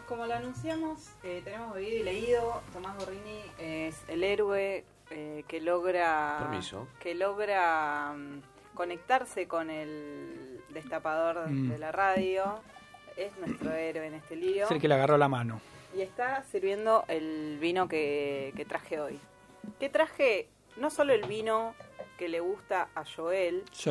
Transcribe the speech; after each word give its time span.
Bueno, 0.00 0.06
como 0.08 0.26
lo 0.26 0.34
anunciamos, 0.34 1.10
eh, 1.22 1.40
tenemos 1.44 1.74
bebido 1.74 1.96
y 1.98 2.02
leído. 2.02 2.62
Tomás 2.72 2.96
Borrini 2.96 3.42
es 3.58 4.00
el 4.08 4.24
héroe 4.24 4.84
eh, 5.10 5.44
que 5.46 5.60
logra 5.60 6.38
Permiso. 6.40 6.86
que 7.00 7.14
logra 7.14 8.12
mm, 8.16 8.40
conectarse 8.74 9.46
con 9.46 9.68
el 9.70 10.62
destapador 10.70 11.48
Mm. 11.50 11.68
de 11.70 11.78
la 11.78 11.92
radio. 11.92 12.60
Es 13.16 13.36
nuestro 13.38 13.72
héroe 13.72 14.06
en 14.06 14.14
este 14.14 14.36
lío. 14.36 14.64
Es 14.64 14.70
el 14.70 14.80
que 14.80 14.88
le 14.88 14.94
agarró 14.94 15.18
la 15.18 15.28
mano. 15.28 15.60
Y 15.94 16.00
está 16.02 16.42
sirviendo 16.44 17.04
el 17.08 17.58
vino 17.60 17.88
que, 17.88 18.52
que 18.56 18.64
traje 18.64 19.00
hoy. 19.00 19.18
Que 19.78 19.88
traje 19.90 20.48
no 20.76 20.90
solo 20.90 21.12
el 21.12 21.24
vino 21.26 21.74
que 22.18 22.28
le 22.28 22.40
gusta 22.40 22.88
a 22.94 23.04
Joel, 23.04 23.64
Sí. 23.72 23.90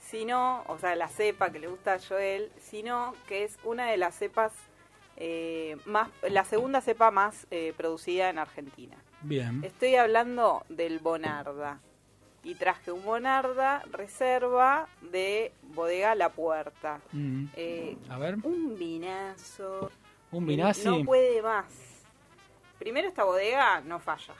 sino, 0.00 0.62
o 0.68 0.78
sea, 0.78 0.94
la 0.96 1.08
cepa 1.08 1.50
que 1.50 1.58
le 1.58 1.66
gusta 1.66 1.94
a 1.94 1.98
Joel, 1.98 2.50
sino 2.60 3.14
que 3.26 3.44
es 3.44 3.58
una 3.64 3.90
de 3.90 3.96
las 3.96 4.14
cepas 4.14 4.52
eh, 5.16 5.76
más, 5.84 6.08
la 6.28 6.44
segunda 6.44 6.80
cepa 6.80 7.10
más 7.10 7.46
eh, 7.50 7.72
producida 7.76 8.30
en 8.30 8.38
Argentina. 8.38 8.96
Bien. 9.22 9.62
Estoy 9.64 9.96
hablando 9.96 10.64
del 10.68 10.98
Bonarda. 10.98 11.80
Y 12.44 12.56
traje 12.56 12.90
un 12.90 13.04
Bonarda 13.04 13.84
reserva 13.92 14.88
de 15.00 15.52
Bodega 15.62 16.16
La 16.16 16.30
Puerta. 16.30 17.00
Mm. 17.12 17.44
Eh, 17.54 17.96
A 18.08 18.18
ver. 18.18 18.36
un 18.42 18.76
vinazo. 18.76 19.92
Un 20.32 20.44
que 20.44 20.50
vinazzi. 20.50 20.88
No 20.88 21.04
puede 21.04 21.40
más. 21.40 21.66
Primero 22.80 23.06
esta 23.06 23.22
bodega 23.22 23.80
no 23.82 24.00
falla. 24.00 24.34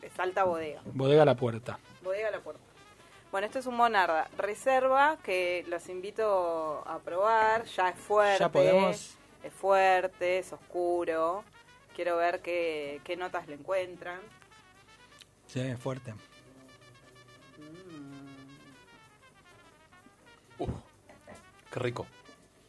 Es 0.00 0.18
alta 0.18 0.44
bodega. 0.44 0.80
Bodega 0.86 1.26
la 1.26 1.34
puerta. 1.36 1.78
Bodega 2.02 2.30
La 2.30 2.40
Puerta. 2.40 2.62
Bueno, 3.30 3.46
esto 3.48 3.58
es 3.58 3.66
un 3.66 3.76
Bonarda. 3.76 4.30
Reserva 4.38 5.18
que 5.22 5.64
los 5.68 5.88
invito 5.90 6.82
a 6.86 7.00
probar. 7.00 7.64
Ya 7.64 7.90
es 7.90 7.96
fuerte. 7.98 8.38
Ya 8.40 8.48
podemos. 8.50 9.15
Es 9.46 9.52
fuerte, 9.52 10.38
es 10.38 10.52
oscuro. 10.52 11.44
Quiero 11.94 12.16
ver 12.16 12.40
qué, 12.42 13.00
qué 13.04 13.16
notas 13.16 13.46
le 13.46 13.54
encuentran. 13.54 14.20
Sí, 15.46 15.74
fuerte. 15.76 16.12
Uf, 20.58 20.70
qué 21.72 21.78
rico. 21.80 22.06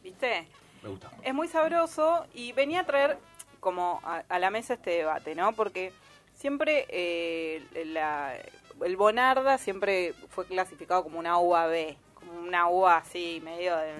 ¿Viste? 0.02 0.46
Me 0.82 0.88
gusta. 0.90 1.10
Es 1.22 1.34
muy 1.34 1.48
sabroso 1.48 2.26
y 2.32 2.52
venía 2.52 2.80
a 2.80 2.86
traer 2.86 3.18
como 3.60 4.00
a, 4.04 4.22
a 4.28 4.38
la 4.38 4.50
mesa 4.50 4.74
este 4.74 4.90
debate, 4.90 5.34
¿no? 5.34 5.52
Porque 5.54 5.92
siempre 6.34 6.86
eh, 6.88 7.66
la- 7.86 8.36
el 8.84 8.96
Bonarda 8.96 9.58
siempre 9.58 10.14
fue 10.28 10.46
clasificado 10.46 11.02
como 11.02 11.18
una 11.18 11.38
uva 11.38 11.66
B, 11.66 11.96
como 12.14 12.32
una 12.34 12.68
uva 12.68 12.98
así, 12.98 13.40
medio 13.42 13.76
de... 13.76 13.94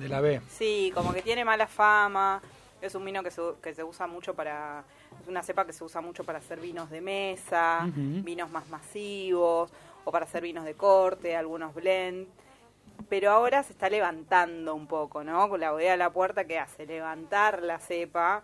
De 0.00 0.08
la 0.08 0.20
B. 0.20 0.40
Sí, 0.48 0.90
como 0.94 1.12
que 1.12 1.22
tiene 1.22 1.44
mala 1.44 1.66
fama. 1.66 2.40
Es 2.80 2.94
un 2.94 3.04
vino 3.04 3.22
que 3.22 3.30
se, 3.30 3.42
que 3.62 3.74
se 3.74 3.84
usa 3.84 4.06
mucho 4.06 4.34
para... 4.34 4.82
Es 5.20 5.28
una 5.28 5.42
cepa 5.42 5.66
que 5.66 5.74
se 5.74 5.84
usa 5.84 6.00
mucho 6.00 6.24
para 6.24 6.38
hacer 6.38 6.58
vinos 6.58 6.88
de 6.88 7.02
mesa, 7.02 7.86
vinos 7.94 8.50
más 8.50 8.66
masivos, 8.68 9.70
o 10.04 10.10
para 10.10 10.24
hacer 10.24 10.42
vinos 10.42 10.64
de 10.64 10.74
corte, 10.74 11.36
algunos 11.36 11.74
blend. 11.74 12.26
Pero 13.10 13.30
ahora 13.30 13.62
se 13.62 13.72
está 13.72 13.90
levantando 13.90 14.74
un 14.74 14.86
poco, 14.86 15.22
¿no? 15.22 15.48
Con 15.50 15.60
la 15.60 15.72
bodega 15.72 15.92
de 15.92 15.96
la 15.98 16.10
puerta 16.10 16.44
que 16.46 16.58
hace 16.58 16.86
levantar 16.86 17.62
la 17.62 17.78
cepa, 17.78 18.42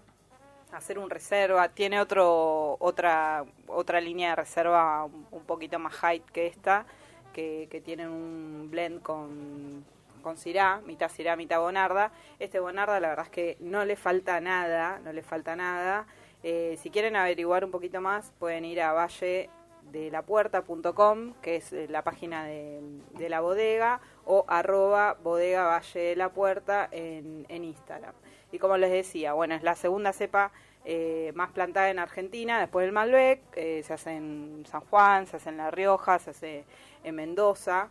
hacer 0.72 0.98
un 0.98 1.08
reserva. 1.08 1.70
Tiene 1.70 2.00
otro 2.00 2.76
otra 2.78 3.44
otra 3.68 4.00
línea 4.00 4.30
de 4.30 4.36
reserva 4.36 5.04
un, 5.04 5.26
un 5.30 5.44
poquito 5.44 5.78
más 5.78 5.94
height 6.02 6.24
que 6.30 6.46
esta, 6.46 6.84
que, 7.32 7.68
que 7.70 7.80
tienen 7.80 8.08
un 8.08 8.68
blend 8.70 9.02
con, 9.02 9.84
con 10.26 10.36
Syrah, 10.36 10.80
mitad 10.84 11.08
Syrah, 11.08 11.36
mitad 11.36 11.60
Bonarda. 11.60 12.10
Este 12.40 12.58
Bonarda 12.58 12.98
la 12.98 13.10
verdad 13.10 13.26
es 13.26 13.30
que 13.30 13.56
no 13.60 13.84
le 13.84 13.94
falta 13.94 14.40
nada, 14.40 14.98
no 15.04 15.12
le 15.12 15.22
falta 15.22 15.54
nada. 15.54 16.08
Eh, 16.42 16.76
si 16.82 16.90
quieren 16.90 17.14
averiguar 17.14 17.64
un 17.64 17.70
poquito 17.70 18.00
más, 18.00 18.32
pueden 18.40 18.64
ir 18.64 18.80
a 18.80 18.92
valle 18.92 19.50
de 19.92 20.10
la 20.10 20.22
puerta.com, 20.22 21.34
que 21.40 21.54
es 21.54 21.72
eh, 21.72 21.86
la 21.88 22.02
página 22.02 22.44
de, 22.44 23.28
la 23.28 23.38
bodega, 23.38 24.00
o 24.24 24.44
arroba 24.48 25.16
bodega 25.22 25.62
valle 25.62 26.00
de 26.00 26.16
la 26.16 26.30
puerta 26.30 26.88
en, 26.90 27.46
en 27.48 27.62
Instagram. 27.62 28.16
Y 28.50 28.58
como 28.58 28.76
les 28.78 28.90
decía, 28.90 29.32
bueno, 29.32 29.54
es 29.54 29.62
la 29.62 29.76
segunda 29.76 30.12
cepa 30.12 30.50
eh, 30.84 31.30
más 31.36 31.52
plantada 31.52 31.88
en 31.88 32.00
Argentina, 32.00 32.58
después 32.58 32.84
del 32.84 32.92
Malbec, 32.92 33.42
eh, 33.54 33.82
se 33.84 33.92
hace 33.92 34.16
en 34.16 34.64
San 34.68 34.80
Juan, 34.82 35.28
se 35.28 35.36
hace 35.36 35.50
en 35.50 35.56
La 35.56 35.70
Rioja, 35.70 36.18
se 36.18 36.30
hace 36.30 36.64
en 37.04 37.14
Mendoza. 37.14 37.90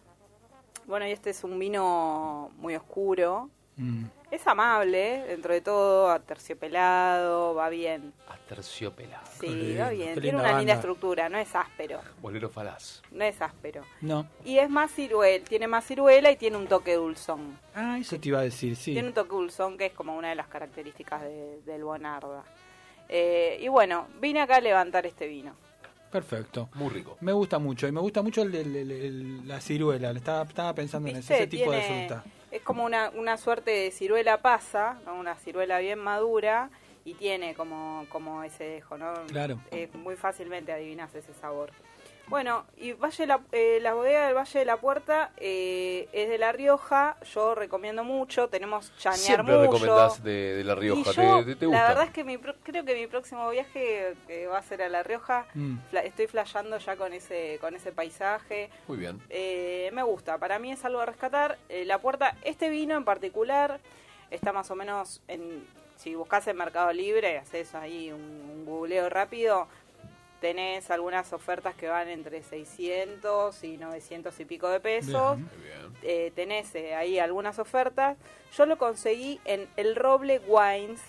Bueno, 0.87 1.07
y 1.07 1.11
este 1.11 1.31
es 1.31 1.43
un 1.43 1.57
vino 1.57 2.51
muy 2.57 2.75
oscuro. 2.75 3.49
Mm. 3.77 4.05
Es 4.31 4.45
amable, 4.47 5.23
dentro 5.27 5.53
de 5.53 5.61
todo, 5.61 6.09
aterciopelado, 6.09 7.53
va 7.55 7.69
bien. 7.69 8.13
Aterciopelado. 8.27 9.25
Sí, 9.39 9.75
va 9.77 9.89
bien. 9.89 10.19
Tiene 10.19 10.37
una 10.39 10.57
linda 10.57 10.73
estructura, 10.73 11.29
no 11.29 11.37
es 11.37 11.53
áspero. 11.55 11.99
Bolero 12.21 12.49
falaz. 12.49 13.01
No 13.11 13.23
es 13.23 13.41
áspero. 13.41 13.83
No. 14.01 14.27
Y 14.43 14.57
es 14.59 14.69
más 14.69 14.91
ciruela, 14.91 15.43
tiene 15.45 15.67
más 15.67 15.85
ciruela 15.85 16.31
y 16.31 16.35
tiene 16.37 16.57
un 16.57 16.67
toque 16.67 16.95
dulzón. 16.95 17.57
Ah, 17.73 17.97
eso 17.99 18.19
te 18.19 18.29
iba 18.29 18.39
a 18.39 18.43
decir, 18.43 18.75
sí. 18.75 18.93
Tiene 18.93 19.09
un 19.09 19.13
toque 19.13 19.29
dulzón 19.31 19.77
que 19.77 19.87
es 19.87 19.93
como 19.93 20.15
una 20.15 20.29
de 20.29 20.35
las 20.35 20.47
características 20.47 21.21
de- 21.21 21.61
del 21.65 21.83
Bonarda. 21.83 22.43
Eh, 23.09 23.57
y 23.61 23.67
bueno, 23.67 24.07
vine 24.19 24.41
acá 24.41 24.55
a 24.57 24.61
levantar 24.61 25.05
este 25.05 25.27
vino. 25.27 25.53
Perfecto. 26.15 26.69
Muy 26.75 26.89
rico. 26.91 27.17
Me 27.19 27.33
gusta 27.33 27.59
mucho. 27.59 27.87
Y 27.87 27.91
me 27.91 27.99
gusta 27.99 28.21
mucho 28.21 28.41
el, 28.43 28.55
el- 28.55 28.73
el- 28.75 28.91
el- 28.91 29.47
la 29.47 29.59
ciruela. 29.59 30.11
Estaba, 30.11 30.43
estaba 30.43 30.73
pensando 30.73 31.09
en 31.09 31.17
ese 31.17 31.45
tipo 31.47 31.71
de 31.71 31.81
fruta. 31.81 32.23
Es 32.51 32.61
como 32.61 32.85
una, 32.85 33.09
una 33.09 33.35
suerte 33.35 33.71
de 33.71 33.91
ciruela 33.91 34.41
pasa, 34.41 34.97
¿no? 35.05 35.15
una 35.15 35.35
ciruela 35.35 35.79
bien 35.79 35.99
madura 35.99 36.69
y 37.05 37.13
tiene 37.13 37.53
como, 37.53 38.05
como 38.09 38.43
ese 38.43 38.63
dejo, 38.65 38.97
¿no? 38.97 39.13
Claro. 39.27 39.59
Eh, 39.71 39.87
muy 39.93 40.15
fácilmente 40.15 40.73
adivinas 40.73 41.13
ese 41.15 41.33
sabor. 41.35 41.69
Bueno, 42.27 42.65
y 42.77 42.93
Valle 42.93 43.27
la, 43.27 43.39
eh, 43.51 43.77
la 43.83 43.93
bodega 43.93 44.25
del 44.25 44.35
Valle 44.35 44.57
de 44.57 44.65
la 44.65 44.77
Puerta 44.77 45.29
eh, 45.37 46.09
es 46.11 46.27
de 46.27 46.39
La 46.39 46.51
Rioja, 46.51 47.17
yo 47.35 47.53
recomiendo 47.53 48.03
mucho, 48.03 48.47
tenemos 48.49 48.91
chañar 48.97 49.19
Siempre 49.19 49.55
mucho. 49.55 49.71
recomendás 49.73 50.23
de, 50.23 50.55
de 50.55 50.63
La 50.63 50.73
Rioja. 50.73 51.11
Y 51.11 51.13
yo, 51.13 51.45
¿Te, 51.45 51.55
te, 51.55 51.65
gusta? 51.67 51.79
La 51.83 51.87
verdad 51.89 52.05
es 52.05 52.09
que 52.09 52.23
mi, 52.23 52.39
creo 52.39 52.83
que 52.83 52.95
mi 52.95 53.05
próximo 53.05 53.47
viaje 53.51 54.15
que 54.25 54.47
va 54.47 54.57
a 54.57 54.63
ser 54.63 54.81
a 54.81 54.89
La 54.89 55.03
Rioja, 55.03 55.45
Mm. 55.53 55.77
fla- 55.91 56.03
estoy 56.03 56.25
flasheando 56.25 56.79
ya 56.79 56.95
con 56.95 57.13
ese, 57.13 57.59
con 57.61 57.75
ese 57.75 57.91
paisaje. 57.91 58.71
Muy 58.87 58.97
bien. 58.97 59.21
Eh, 59.29 59.91
me 59.93 60.01
gusta, 60.01 60.39
para 60.39 60.57
mí 60.57 60.71
es 60.71 60.83
algo 60.83 61.01
a 61.01 61.05
rescatar. 61.05 61.59
Eh, 61.69 61.85
la 61.85 61.99
puerta, 61.99 62.35
este 62.43 62.69
vino 62.69 62.97
en 62.97 63.05
particular 63.05 63.79
está 64.31 64.51
más 64.51 64.71
o 64.71 64.75
menos 64.75 65.21
en, 65.27 65.63
si 65.97 66.15
buscas 66.15 66.47
en 66.47 66.57
Mercado 66.57 66.91
Libre, 66.93 67.37
haces 67.37 67.73
ahí 67.75 68.11
un, 68.11 68.21
un 68.21 68.65
googleo 68.65 69.09
rápido, 69.09 69.67
tenés 70.41 70.91
algunas 70.91 71.33
ofertas 71.33 71.73
que 71.75 71.87
van 71.87 72.07
entre 72.09 72.43
600 72.43 73.63
y 73.63 73.77
900 73.77 74.39
y 74.39 74.45
pico 74.45 74.69
de 74.69 74.79
pesos. 74.79 75.37
Bien. 75.37 75.95
Eh, 76.03 76.31
tenés 76.35 76.73
eh, 76.75 76.93
ahí 76.95 77.17
algunas 77.19 77.57
ofertas. 77.59 78.17
Yo 78.55 78.65
lo 78.65 78.77
conseguí 78.77 79.39
en 79.45 79.67
El 79.75 79.95
Roble 79.95 80.39
Wines, 80.47 81.01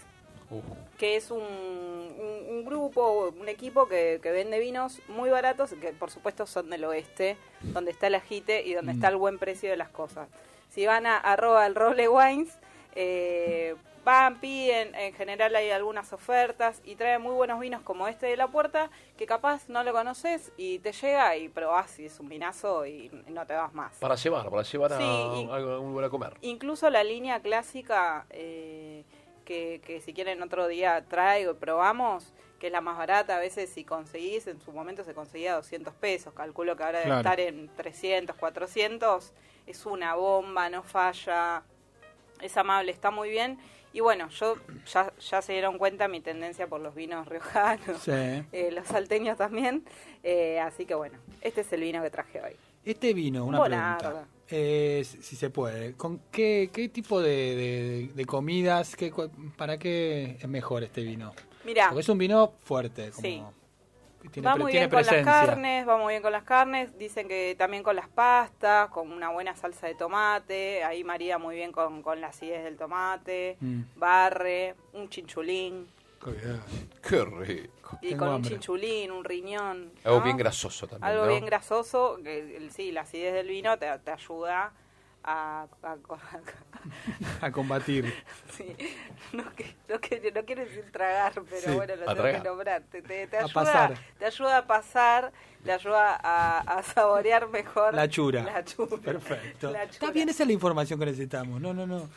que 0.98 1.16
es 1.16 1.30
un, 1.30 1.42
un- 1.42 2.46
un 2.48 2.64
grupo, 2.64 3.34
un 3.38 3.48
equipo 3.48 3.86
que, 3.88 4.20
que 4.22 4.30
vende 4.30 4.58
vinos 4.60 5.00
muy 5.08 5.28
baratos, 5.28 5.74
que 5.80 5.88
por 5.92 6.10
supuesto 6.10 6.46
son 6.46 6.70
del 6.70 6.84
oeste, 6.84 7.36
donde 7.60 7.90
está 7.90 8.06
el 8.06 8.14
ajite 8.14 8.62
y 8.64 8.72
donde 8.74 8.92
Mm. 8.92 8.96
está 8.96 9.08
el 9.08 9.16
buen 9.16 9.38
precio 9.38 9.68
de 9.68 9.76
las 9.76 9.88
cosas. 9.90 10.28
Si 10.70 10.86
van 10.86 11.04
a 11.06 11.16
arroba 11.18 11.66
el 11.66 11.74
roble 11.74 12.08
wines, 12.08 12.56
eh, 12.94 13.74
van, 14.06 14.38
piden, 14.38 14.94
en 14.94 15.12
general 15.14 15.56
hay 15.56 15.70
algunas 15.72 16.12
ofertas 16.12 16.80
y 16.84 16.94
traen 16.94 17.20
muy 17.20 17.32
buenos 17.34 17.58
vinos 17.58 17.82
como 17.82 18.06
este 18.06 18.26
de 18.26 18.36
la 18.36 18.46
puerta, 18.46 18.88
que 19.18 19.26
capaz 19.26 19.68
no 19.68 19.82
lo 19.82 19.92
conoces 19.92 20.52
y 20.56 20.78
te 20.78 20.92
llega 20.92 21.36
y 21.36 21.48
probás 21.48 21.98
y 21.98 22.06
es 22.06 22.20
un 22.20 22.28
vinazo 22.28 22.86
y 22.86 23.10
no 23.26 23.44
te 23.46 23.54
vas 23.54 23.74
más. 23.74 23.96
para 23.98 24.14
llevar, 24.14 24.48
para 24.48 24.62
llevar 24.62 24.92
a, 24.92 24.98
Sí, 24.98 25.02
y- 25.04 25.50
a 25.50 25.54
algún 25.56 25.90
lugar 25.90 26.04
a 26.04 26.08
comer. 26.10 26.34
Incluso 26.42 26.88
la 26.88 27.02
línea 27.02 27.40
clásica, 27.40 28.26
eh, 28.30 29.02
que, 29.44 29.80
que 29.84 30.00
si 30.00 30.12
quieren 30.14 30.40
otro 30.40 30.68
día 30.68 31.04
traigo 31.08 31.50
y 31.50 31.54
probamos, 31.54 32.32
que 32.60 32.68
es 32.68 32.72
la 32.72 32.80
más 32.80 32.96
barata. 32.96 33.36
A 33.36 33.40
veces 33.40 33.70
si 33.70 33.82
conseguís, 33.84 34.46
en 34.46 34.60
su 34.60 34.70
momento 34.72 35.02
se 35.02 35.14
conseguía 35.14 35.54
200 35.56 35.94
pesos. 35.94 36.32
Calculo 36.32 36.76
que 36.76 36.84
ahora 36.84 36.98
debe 37.00 37.10
Claro. 37.10 37.28
estar 37.28 37.40
en 37.40 37.68
300, 37.74 38.36
400. 38.36 39.32
Es 39.66 39.84
una 39.84 40.14
bomba, 40.14 40.70
no 40.70 40.84
falla. 40.84 41.64
Es 42.40 42.56
amable, 42.58 42.92
está 42.92 43.10
muy 43.10 43.30
bien. 43.30 43.58
Y 43.96 44.00
bueno, 44.00 44.28
yo 44.28 44.56
ya, 44.92 45.10
ya 45.30 45.40
se 45.40 45.54
dieron 45.54 45.78
cuenta 45.78 46.06
mi 46.06 46.20
tendencia 46.20 46.66
por 46.66 46.82
los 46.82 46.94
vinos 46.94 47.26
riojanos, 47.26 48.02
Sí. 48.02 48.10
eh, 48.52 48.70
los 48.70 48.86
salteños 48.86 49.38
también. 49.38 49.84
Eh, 50.22 50.60
así 50.60 50.84
que 50.84 50.94
bueno, 50.94 51.18
este 51.40 51.62
es 51.62 51.72
el 51.72 51.80
vino 51.80 52.02
que 52.02 52.10
traje 52.10 52.42
hoy. 52.42 52.52
Este 52.84 53.14
vino, 53.14 53.46
una 53.46 53.56
Bonarda. 53.58 53.98
pregunta. 53.98 54.28
Eh, 54.50 55.02
si 55.04 55.34
se 55.34 55.48
puede. 55.48 55.94
¿Con 55.94 56.20
qué, 56.30 56.68
qué 56.74 56.90
tipo 56.90 57.22
de, 57.22 57.30
de- 57.56 58.10
de 58.14 58.24
comidas? 58.26 58.94
Qué, 58.96 59.10
¿Para 59.56 59.78
qué 59.78 60.36
es 60.40 60.46
mejor 60.46 60.82
este 60.84 61.00
vino? 61.02 61.32
Mirá, 61.64 61.86
Porque 61.88 62.02
es 62.02 62.08
un 62.10 62.18
vino 62.18 62.52
fuerte. 62.64 63.10
Como, 63.12 63.22
Sí. 63.22 63.42
Tiene, 64.30 64.48
va 64.48 64.56
muy 64.56 64.70
tiene 64.70 64.86
bien 64.88 65.04
con 65.04 65.14
las 65.14 65.24
carnes, 65.24 65.88
va 65.88 65.96
muy 65.98 66.12
bien 66.14 66.22
con 66.22 66.32
las 66.32 66.42
carnes. 66.44 66.96
Dicen 66.98 67.28
que 67.28 67.54
también 67.58 67.82
con 67.82 67.96
las 67.96 68.08
pastas, 68.08 68.88
con 68.90 69.10
una 69.12 69.30
buena 69.30 69.54
salsa 69.56 69.86
de 69.86 69.94
tomate. 69.94 70.84
Ahí 70.84 71.04
marida 71.04 71.38
muy 71.38 71.56
bien 71.56 71.72
con, 71.72 72.02
con 72.02 72.20
la 72.20 72.28
acidez 72.28 72.64
del 72.64 72.76
tomate. 72.76 73.56
Mm. 73.60 73.80
Barre, 73.96 74.74
un 74.92 75.08
chinchulín. 75.08 75.86
Qué 76.24 76.30
bien. 76.32 76.62
Qué 77.02 77.24
rico. 77.24 77.98
Y 78.02 78.08
Tengo 78.10 78.24
con 78.24 78.34
hambre. 78.34 78.48
un 78.48 78.58
chinchulín, 78.60 79.10
un 79.12 79.24
riñón. 79.24 79.92
Algo 80.04 80.18
¿no? 80.18 80.24
bien 80.24 80.36
grasoso 80.36 80.86
también, 80.86 81.04
Algo 81.10 81.24
¿no? 81.24 81.30
bien 81.30 81.46
grasoso. 81.46 82.18
Que, 82.22 82.56
el- 82.56 82.70
sí, 82.72 82.90
la 82.92 83.02
acidez 83.02 83.32
del 83.34 83.48
vino 83.48 83.78
te, 83.78 83.86
te 84.00 84.10
ayuda 84.10 84.72
a... 85.26 85.66
a- 85.82 85.96
A 87.46 87.50
combatir. 87.50 88.12
sí, 88.56 88.76
no, 89.32 89.42
que- 89.54 89.74
no, 89.88 89.98
que- 90.00 90.32
no 90.32 90.44
quiero 90.44 90.64
decir 90.64 90.84
tragar, 90.92 91.32
pero 91.34 91.60
Sí, 91.60 91.70
bueno, 91.72 91.96
lo 91.96 92.06
tengo 92.14 92.22
que 92.22 92.40
nombrar. 92.48 92.82
Te, 92.82 93.02
te- 93.02 93.26
te 93.26 93.36
A 93.36 93.40
ayuda, 93.40 93.52
pasar. 93.52 93.98
te 94.18 94.24
ayuda 94.26 94.58
a 94.58 94.66
pasar, 94.66 95.32
te 95.64 95.72
ayuda 95.72 96.18
a, 96.22 96.58
a 96.60 96.82
saborear 96.84 97.48
mejor 97.48 97.92
La 97.94 98.08
chura. 98.08 98.44
La 98.44 98.64
chura. 98.64 98.98
Perfecto. 99.02 99.72
La 99.72 99.82
Está 99.82 100.10
bien, 100.12 100.28
esa 100.28 100.44
es 100.44 100.46
la 100.46 100.52
información 100.52 100.98
que 101.00 101.06
necesitamos. 101.06 101.60
No, 101.60 101.74
no, 101.74 101.86
no. 101.86 102.08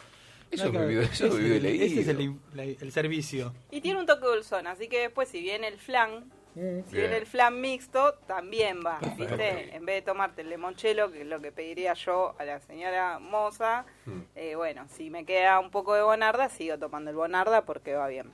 Eso 0.51 0.71
No 0.71 0.79
vivido- 0.81 1.01
eso 1.03 1.25
ese 1.27 1.37
vivido 1.37 1.55
es 1.55 1.57
el- 1.57 1.63
leído. 1.63 1.85
Ese 1.85 2.01
es 2.01 2.07
el, 2.07 2.21
in- 2.21 2.41
la- 2.53 2.63
el 2.63 2.91
servicio. 2.91 3.53
Y 3.71 3.81
tiene 3.81 3.99
un 3.99 4.05
toque 4.05 4.25
dulzón, 4.27 4.67
así 4.67 4.87
que 4.87 4.99
después 4.99 5.29
si 5.29 5.41
viene 5.41 5.67
el 5.67 5.77
flan, 5.79 6.31
si 6.53 6.59
Bien. 6.61 6.85
viene 6.91 7.17
el 7.17 7.25
flan 7.25 7.61
mixto, 7.61 8.15
también 8.25 8.79
va, 8.85 8.99
Perfecto. 8.99 9.35
¿viste? 9.37 9.75
En 9.75 9.85
vez 9.85 9.95
de 9.97 10.01
tomarte 10.01 10.41
el 10.41 10.49
limonchelo, 10.49 11.11
que 11.11 11.21
es 11.21 11.27
lo 11.27 11.39
que 11.39 11.51
pediría 11.51 11.93
yo 11.93 12.35
a 12.37 12.43
la 12.45 12.59
señora 12.59 13.19
Moza, 13.19 13.85
Mm. 14.05 14.19
eh, 14.35 14.55
bueno, 14.55 14.85
si 14.89 15.09
me 15.09 15.25
queda 15.25 15.59
un 15.59 15.69
poco 15.71 15.93
de 15.93 16.01
bonarda, 16.01 16.49
sigo 16.49 16.77
tomando 16.77 17.11
el 17.11 17.15
bonarda 17.15 17.63
porque 17.65 17.93
va 17.93 18.07
bien. 18.07 18.31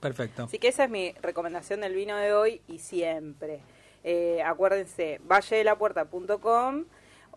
Perfecto. 0.00 0.44
Así 0.44 0.58
que 0.58 0.68
esa 0.68 0.84
es 0.84 0.90
mi 0.90 1.12
recomendación 1.22 1.80
del 1.80 1.94
vino 1.94 2.16
de 2.16 2.32
hoy 2.34 2.60
y 2.68 2.78
siempre. 2.78 3.60
Eh, 4.04 4.42
acuérdense, 4.44 5.20
valledelapuerta.com 5.24 6.84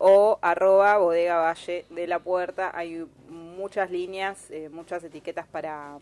o 0.01 0.39
arroba 0.42 0.98
bodega 0.98 1.38
valle 1.38 1.86
de 1.89 2.07
la 2.07 2.19
puerta. 2.19 2.71
Hay 2.74 3.06
muchas 3.30 3.89
líneas, 3.92 4.50
eh, 4.51 4.69
muchas 4.69 5.04
etiquetas 5.04 5.48
para, 5.48 5.98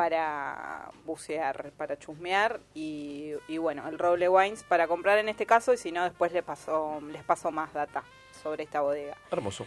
para 0.00 0.90
bucear, 1.04 1.72
para 1.76 1.98
chusmear 1.98 2.58
y, 2.74 3.32
y 3.48 3.58
bueno, 3.58 3.86
el 3.86 3.98
Roble 3.98 4.30
Wines 4.30 4.62
para 4.62 4.88
comprar 4.88 5.18
en 5.18 5.28
este 5.28 5.44
caso 5.44 5.74
y 5.74 5.76
si 5.76 5.92
no 5.92 6.02
después 6.04 6.32
les 6.32 6.42
paso, 6.42 7.02
les 7.12 7.22
paso 7.22 7.50
más 7.50 7.74
data 7.74 8.02
sobre 8.42 8.62
esta 8.62 8.80
bodega. 8.80 9.14
Hermoso. 9.30 9.66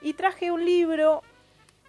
Y 0.00 0.12
traje 0.12 0.52
un 0.52 0.64
libro 0.64 1.24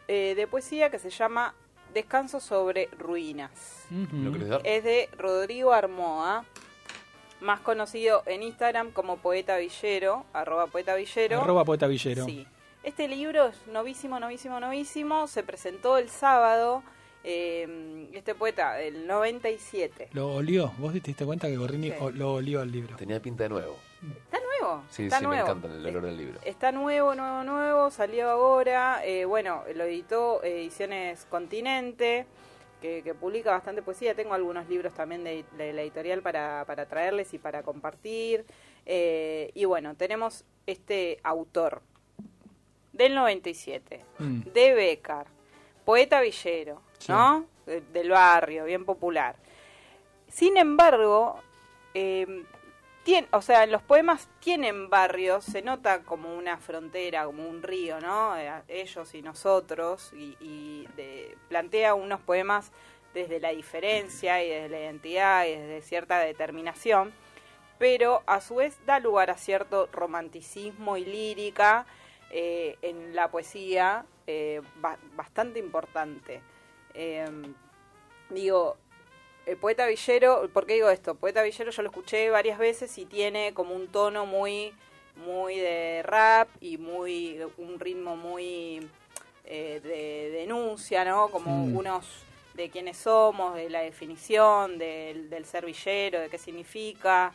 eh, 0.07 0.34
de 0.36 0.48
poesía 0.48 0.90
que 0.90 0.98
se 0.98 1.12
llama 1.12 1.54
Descanso 1.94 2.40
sobre 2.40 2.90
ruinas. 2.98 3.86
Es 4.63 4.84
de 4.84 5.07
Rodrigo 5.16 5.72
Armoa, 5.72 6.46
más 7.42 7.60
conocido 7.60 8.24
en 8.25 8.42
Instagram 8.42 8.89
como 8.89 9.18
Poeta 9.18 9.57
Villero, 9.57 10.25
arroba 10.34 10.66
Poeta 10.66 10.96
Villero. 10.96 11.42
Arroba 11.42 11.63
poeta 11.63 11.86
villero. 11.86 12.25
Sí. 12.25 12.48
Este 12.81 13.07
libro 13.07 13.50
es 13.50 13.68
novísimo, 13.68 14.19
novísimo, 14.19 14.60
novísimo. 14.60 15.28
Se 15.28 15.44
presentó 15.44 16.00
el 16.00 16.10
sábado. 16.10 16.81
Eh, 17.24 18.10
este 18.14 18.36
poeta, 18.36 18.74
del 18.75 19.08
97. 19.08 20.10
Lo 20.14 20.36
olió. 20.36 20.72
¿Vos 20.78 20.94
te 20.94 21.00
diste 21.00 21.25
cuenta 21.25 21.48
que 21.48 21.58
Gorrini 21.58 21.90
Sí. 21.92 21.98
lo 22.14 22.34
olió 22.36 22.62
al 22.62 22.72
libro? 22.72 22.96
Tenía 22.98 23.20
pinta 23.22 23.44
de 23.44 23.50
nuevo. 23.50 23.78
¿Está 24.25 24.40
nuevo? 24.40 24.84
Sí, 24.90 25.04
está 25.06 25.20
sí, 25.20 25.28
me 25.28 25.40
encanta 25.40 25.68
el 25.68 25.86
olor 25.86 26.04
del 26.04 26.18
libro. 26.18 26.40
Está 26.44 26.72
nuevo, 26.72 27.16
nuevo, 27.16 27.44
nuevo, 27.44 27.90
salió 27.92 28.30
ahora. 28.30 29.02
eh, 29.06 29.25
bueno, 29.25 29.64
lo 29.75 29.84
editó 29.86 30.44
Ediciones 30.44 31.25
Continente, 31.30 32.25
que, 32.81 33.02
que 33.02 33.14
publica 33.14 33.52
bastante 33.52 33.81
poesía. 33.81 34.14
Tengo 34.14 34.34
algunos 34.34 34.68
libros 34.68 34.94
también 34.94 35.24
de, 35.24 35.46
de 35.58 35.72
la 35.74 35.81
editorial 35.84 36.22
para, 36.22 36.66
para 36.66 36.86
traerles 36.86 37.34
y 37.34 37.38
para 37.40 37.64
compartir. 37.64 38.46
Eh, 38.86 39.52
y 39.54 39.64
bueno, 39.66 39.96
tenemos 39.96 40.44
este 40.68 41.20
autor 41.24 41.81
del 42.92 43.16
97, 43.16 44.02
Mm. 44.20 44.42
de 44.54 44.74
Becar, 44.74 45.28
poeta 45.86 46.22
villero, 46.22 46.81
¿no? 47.10 47.46
De- 47.66 47.82
del 47.82 48.10
barrio, 48.10 48.66
bien 48.66 48.86
popular. 48.86 49.36
Sin 50.30 50.58
embargo, 50.58 51.40
tien- 53.06 53.28
o 53.32 53.42
sea, 53.42 53.66
los 53.66 53.82
poemas 53.82 54.28
tienen 54.40 54.90
barrios, 54.90 55.44
se 55.46 55.62
nota 55.62 56.02
como 56.04 56.36
una 56.36 56.58
frontera, 56.58 57.26
como 57.26 57.48
un 57.48 57.62
río, 57.62 58.00
¿no? 58.00 58.38
Eh, 58.38 58.52
ellos 58.68 59.14
y 59.16 59.22
nosotros, 59.22 60.12
y, 60.14 60.88
plantea 61.50 61.94
unos 61.94 62.20
poemas 62.22 62.72
desde 63.14 63.40
la 63.40 63.50
diferencia 63.50 64.44
y 64.44 64.50
desde 64.50 64.70
la 64.70 64.80
identidad 64.80 65.46
y 65.46 65.52
desde 65.56 65.82
cierta 65.84 66.20
determinación, 66.20 67.14
pero 67.78 68.24
a 68.26 68.42
su 68.42 68.56
vez 68.56 68.78
da 68.86 69.00
lugar 69.00 69.30
a 69.30 69.38
cierto 69.38 69.88
romanticismo 69.92 70.98
y 70.98 71.06
lírica 71.06 71.86
eh, 72.32 72.78
en 72.82 73.16
la 73.16 73.30
poesía 73.30 74.06
eh, 74.26 74.62
ba- 74.82 74.98
bastante 75.16 75.60
importante. 75.60 76.42
Eh, 76.94 77.25
digo, 78.30 78.78
el 79.45 79.57
poeta 79.57 79.86
Villero, 79.88 80.50
¿por 80.54 80.66
qué 80.66 80.74
digo 80.75 80.90
esto? 80.90 81.16
Poeta 81.16 81.44
Villero 81.44 81.72
yo 81.72 81.81
lo 81.81 81.90
escuché 81.90 82.30
varias 82.30 82.57
veces 82.57 82.98
y 82.98 83.06
tiene 83.06 83.54
como 83.54 83.75
un 83.75 83.88
tono 83.88 84.25
muy, 84.25 84.74
muy 85.25 85.57
de 85.57 86.01
rap 86.04 86.50
y 86.62 86.78
muy, 86.78 87.40
un 87.57 87.80
ritmo 87.80 88.16
muy 88.16 88.88
eh, 89.45 89.81
de 89.84 90.30
denuncia, 90.38 91.04
¿no? 91.04 91.30
Como 91.30 91.68
Mm. 91.68 91.75
unos 91.78 92.06
de 92.54 92.69
quiénes 92.69 92.98
somos, 92.98 93.56
de 93.56 93.69
la 93.69 93.81
definición 93.81 94.78
del, 94.78 95.30
del 95.30 95.46
ser 95.46 95.66
villero, 95.66 96.19
de 96.19 96.30
qué 96.30 96.38
significa, 96.38 97.34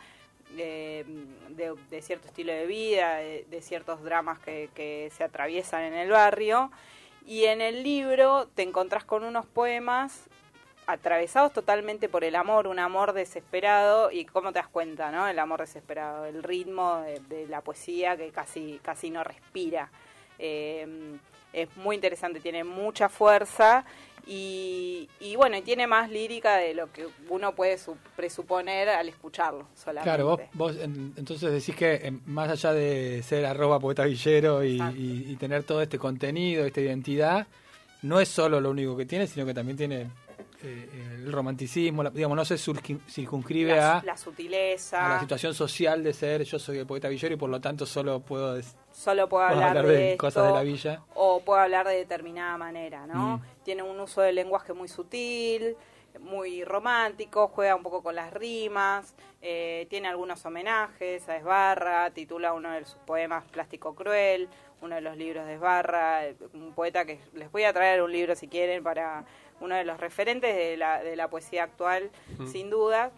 de, 0.57 1.05
de- 1.51 1.75
de 1.91 2.03
cierto 2.03 2.29
estilo 2.29 2.53
de 2.53 2.67
vida, 2.67 3.17
de, 3.17 3.45
de 3.51 3.61
ciertos 3.61 4.03
dramas 4.03 4.39
que, 4.39 4.71
que 4.75 5.11
se 5.15 5.25
atraviesan 5.25 5.83
en 5.83 5.95
el 5.95 6.09
barrio. 6.11 6.71
Y 7.29 7.45
en 7.45 7.61
el 7.61 7.83
libro 7.83 8.49
te 8.55 8.63
encontrás 8.63 9.05
con 9.05 9.23
unos 9.23 9.45
poemas 9.45 10.31
atravesados 10.87 11.53
totalmente 11.53 12.09
por 12.09 12.25
el 12.25 12.35
amor, 12.35 12.67
un 12.67 12.79
amor 12.79 13.13
desesperado 13.13 14.11
y 14.11 14.25
cómo 14.25 14.51
te 14.51 14.61
das 14.61 14.69
cuenta, 14.69 15.11
¿no? 15.11 15.29
El 15.29 15.39
amor 15.39 15.61
desesperado, 15.61 16.25
el 16.25 16.43
ritmo 16.43 17.03
de, 17.29 17.47
la 17.47 17.61
poesía 17.61 18.17
que 18.17 18.31
casi 18.31 18.81
casi 18.83 19.11
no 19.11 19.25
respira. 19.25 19.91
Eh, 20.39 21.19
es 21.53 21.77
muy 21.77 21.97
interesante, 21.97 22.41
tiene 22.41 22.65
mucha 22.65 23.11
fuerza 23.11 23.85
y, 24.29 25.09
y 25.21 25.37
bueno, 25.37 25.57
y 25.57 25.63
tiene 25.63 25.87
más 25.87 26.11
lírica 26.11 26.57
de 26.59 26.75
lo 26.75 26.93
que 26.93 27.07
uno 27.31 27.55
puede 27.55 27.79
su- 27.79 27.97
presuponer 28.15 28.89
al 28.91 29.09
escucharlo 29.09 29.67
solamente. 29.75 30.05
Claro, 30.05 30.25
vos, 30.27 30.41
vos 30.53 30.77
en- 30.77 31.15
entonces 31.17 31.51
decís 31.51 31.75
que 31.75 31.95
eh, 31.95 32.13
más 32.27 32.51
allá 32.51 32.73
de 32.75 33.23
ser 33.23 33.47
arroba 33.47 33.81
poeta 33.81 34.05
villero 34.05 34.63
y- 34.63 34.79
y 35.29 35.37
tener 35.37 35.65
todo 35.65 35.81
este 35.83 35.99
contenido, 35.99 36.65
esta 36.67 36.81
identidad, 36.81 37.47
no 38.03 38.21
es 38.21 38.29
solo 38.29 38.61
lo 38.61 38.71
único 38.71 38.97
que 38.97 39.07
tiene, 39.07 39.27
sino 39.27 39.45
que 39.47 39.55
también 39.55 39.77
tiene 39.77 40.07
eh, 40.63 41.15
el 41.25 41.33
romanticismo, 41.33 42.03
la- 42.03 42.11
digamos, 42.11 42.37
no 42.37 42.45
se 42.45 42.59
circunscribe 42.59 43.77
la, 43.77 43.99
a, 43.99 44.03
la 44.05 44.17
sutileza. 44.17 45.07
a 45.07 45.15
la 45.15 45.21
situación 45.21 45.55
social 45.55 46.03
de 46.03 46.13
ser 46.13 46.43
yo 46.45 46.59
soy 46.59 46.79
el 46.79 46.87
poeta 46.87 47.09
villero 47.09 47.35
y 47.35 47.37
por 47.37 47.51
lo 47.51 47.61
tanto 47.61 47.87
solo 47.87 48.21
puedo, 48.21 48.61
Solo 48.93 49.29
puedo 49.29 49.47
puedo 49.49 49.61
hablar, 49.65 49.87
de, 49.87 50.13
esto, 50.13 50.21
cosas 50.21 50.47
de 50.49 50.53
la 50.53 50.63
villa. 50.63 51.03
o 51.15 51.41
puedo 51.41 51.61
hablar 51.61 51.87
de 51.87 51.95
determinada 51.97 52.57
manera, 52.59 53.07
¿no? 53.07 53.39
Mm. 53.39 53.43
Tiene 53.65 53.83
un 53.83 54.01
uso 54.01 54.21
del 54.23 54.35
lenguaje 54.35 54.73
muy 54.73 54.89
sutil, 54.89 55.77
muy 56.21 56.65
romántico, 56.65 57.49
juega 57.49 57.77
un 57.77 57.83
poco 57.85 58.03
con 58.03 58.17
las 58.17 58.33
rimas, 58.33 59.15
eh, 59.41 59.87
tiene 59.89 60.09
algunos 60.09 60.45
homenajes 60.45 61.29
a 61.29 61.37
Esbarra, 61.37 62.11
titula 62.11 62.53
uno 62.55 62.73
de 62.73 62.85
sus 62.85 62.99
poemas 63.07 63.45
Plástico 63.53 63.95
Cruel, 63.95 64.49
uno 64.81 64.97
de 64.97 65.01
los 65.01 65.17
libros 65.17 65.47
de 65.47 65.55
Esbarra, 65.55 66.27
eh, 66.27 66.37
un 66.55 66.73
poeta 66.73 67.05
que 67.05 67.21
les 67.35 67.53
voy 67.53 67.63
a 67.65 67.73
traer 67.73 68.03
un 68.03 68.11
libro 68.11 68.35
si 68.35 68.49
quieren 68.49 68.83
para 68.83 69.25
uno 69.61 69.75
de 69.75 69.85
los 69.85 69.99
referentes 69.99 70.55
de 70.55 70.77
la, 70.77 71.03
de 71.03 71.17
la 71.17 71.29
poesía 71.29 71.65
actual, 71.65 72.11
sin 72.51 72.71
duda. 72.71 73.11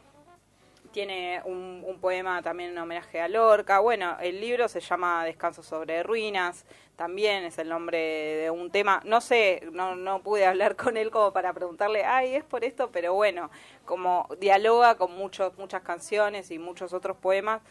tiene 0.93 1.41
un, 1.45 1.85
un, 1.87 2.01
poema 2.01 2.43
también 2.43 2.71
en 2.71 2.79
homenaje 2.79 3.21
a 3.21 3.29
Lorca. 3.29 3.79
Bueno, 3.79 4.17
el 4.21 4.41
libro 4.41 4.69
se 4.69 4.81
llama 4.81 5.25
Descanso 5.25 5.63
sobre 5.63 6.03
ruinas, 6.03 6.65
también 7.01 7.45
es 7.45 7.57
el 7.57 7.71
nombre 7.71 7.99
de 7.99 8.51
un 8.51 8.71
tema. 8.71 9.01
No 9.07 9.23
sé, 9.23 9.67
no, 9.73 9.97
no 9.97 10.23
pude 10.23 10.45
hablar 10.45 10.77
con 10.77 10.99
él 10.99 11.11
como 11.11 11.33
para 11.33 11.53
preguntarle, 11.55 12.05
ay, 12.05 12.35
es 12.35 12.45
por 12.45 12.63
esto, 12.63 12.91
pero 12.91 13.15
bueno, 13.15 13.51
como 13.87 14.29
dialoga 14.39 14.97
con 14.97 15.17
muchos, 15.17 15.57
muchas 15.57 15.81
canciones 15.81 16.51
y 16.51 16.59
muchos 16.59 16.93
otros 16.93 17.17
poemas, 17.17 17.63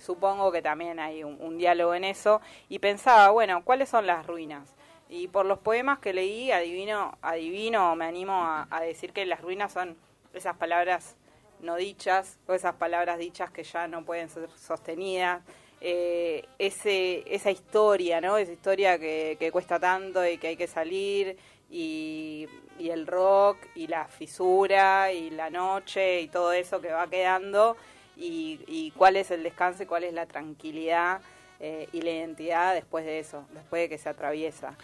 supongo 0.00 0.50
que 0.50 0.62
también 0.62 0.98
hay 0.98 1.22
un, 1.22 1.58
diálogo 1.58 1.94
en 1.94 2.04
eso. 2.04 2.40
Y 2.68 2.80
pensaba, 2.80 3.30
bueno, 3.30 3.62
¿cuáles 3.64 3.88
son 3.88 4.06
las 4.06 4.26
ruinas? 4.26 4.74
Y 5.12 5.26
por 5.26 5.44
los 5.44 5.58
poemas 5.58 5.98
que 5.98 6.12
leí, 6.12 6.52
adivino, 6.52 7.18
adivino, 7.20 7.96
me 7.96 8.04
animo 8.04 8.44
a, 8.44 8.80
decir 8.80 9.12
que 9.12 9.26
las 9.26 9.40
ruinas 9.40 9.72
son 9.72 9.96
esas 10.32 10.56
palabras 10.56 11.16
no 11.58 11.74
dichas 11.74 12.38
o 12.46 12.54
esas 12.54 12.76
palabras 12.76 13.18
dichas 13.18 13.50
que 13.50 13.64
ya 13.64 13.88
no 13.88 14.04
pueden 14.04 14.30
ser 14.30 14.48
sostenidas. 14.56 15.42
Eh, 15.80 16.44
ese, 16.58 17.24
esa 17.26 17.50
historia, 17.50 18.20
¿no? 18.20 18.38
Esa 18.38 18.52
historia 18.52 19.00
que, 19.00 19.36
que, 19.40 19.50
cuesta 19.50 19.80
tanto 19.80 20.24
y 20.24 20.38
que 20.38 20.48
hay 20.48 20.56
que 20.56 20.68
salir 20.68 21.36
y, 21.68 22.46
y, 22.78 22.90
el 22.90 23.06
rock 23.06 23.58
y 23.74 23.88
la 23.88 24.06
fisura 24.06 25.12
y 25.12 25.30
la 25.30 25.50
noche 25.50 26.20
y 26.20 26.28
todo 26.28 26.52
eso 26.52 26.80
que 26.80 26.92
va 26.92 27.08
quedando 27.08 27.76
y, 28.16 28.60
y 28.68 28.92
cuál 28.92 29.16
es 29.16 29.30
el 29.30 29.42
descanso 29.42 29.82
y 29.82 29.86
cuál 29.86 30.04
es 30.04 30.12
la 30.12 30.26
tranquilidad 30.26 31.20
eh, 31.62 31.88
y 31.92 32.00
la 32.00 32.10
identidad 32.10 32.74
después 32.74 33.04
de 33.04 33.18
eso, 33.18 33.44
después 33.52 33.82
de 33.82 33.88
que 33.90 33.98
se 33.98 34.08
atraviesa. 34.08 34.78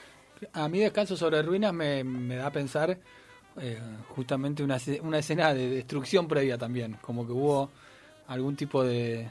A 0.52 0.68
mí 0.68 0.80
Descanso 0.80 1.16
sobre 1.16 1.42
Ruinas 1.42 1.72
me, 1.72 2.04
me 2.04 2.36
da 2.36 2.46
a 2.46 2.52
pensar 2.52 2.98
eh, 3.60 3.80
justamente 4.14 4.62
una, 4.62 4.78
una 5.02 5.18
escena 5.18 5.54
de 5.54 5.68
destrucción 5.70 6.28
previa 6.28 6.58
también, 6.58 6.98
como 7.00 7.26
que 7.26 7.32
hubo 7.32 7.70
algún 8.28 8.56
tipo 8.56 8.84
de, 8.84 9.28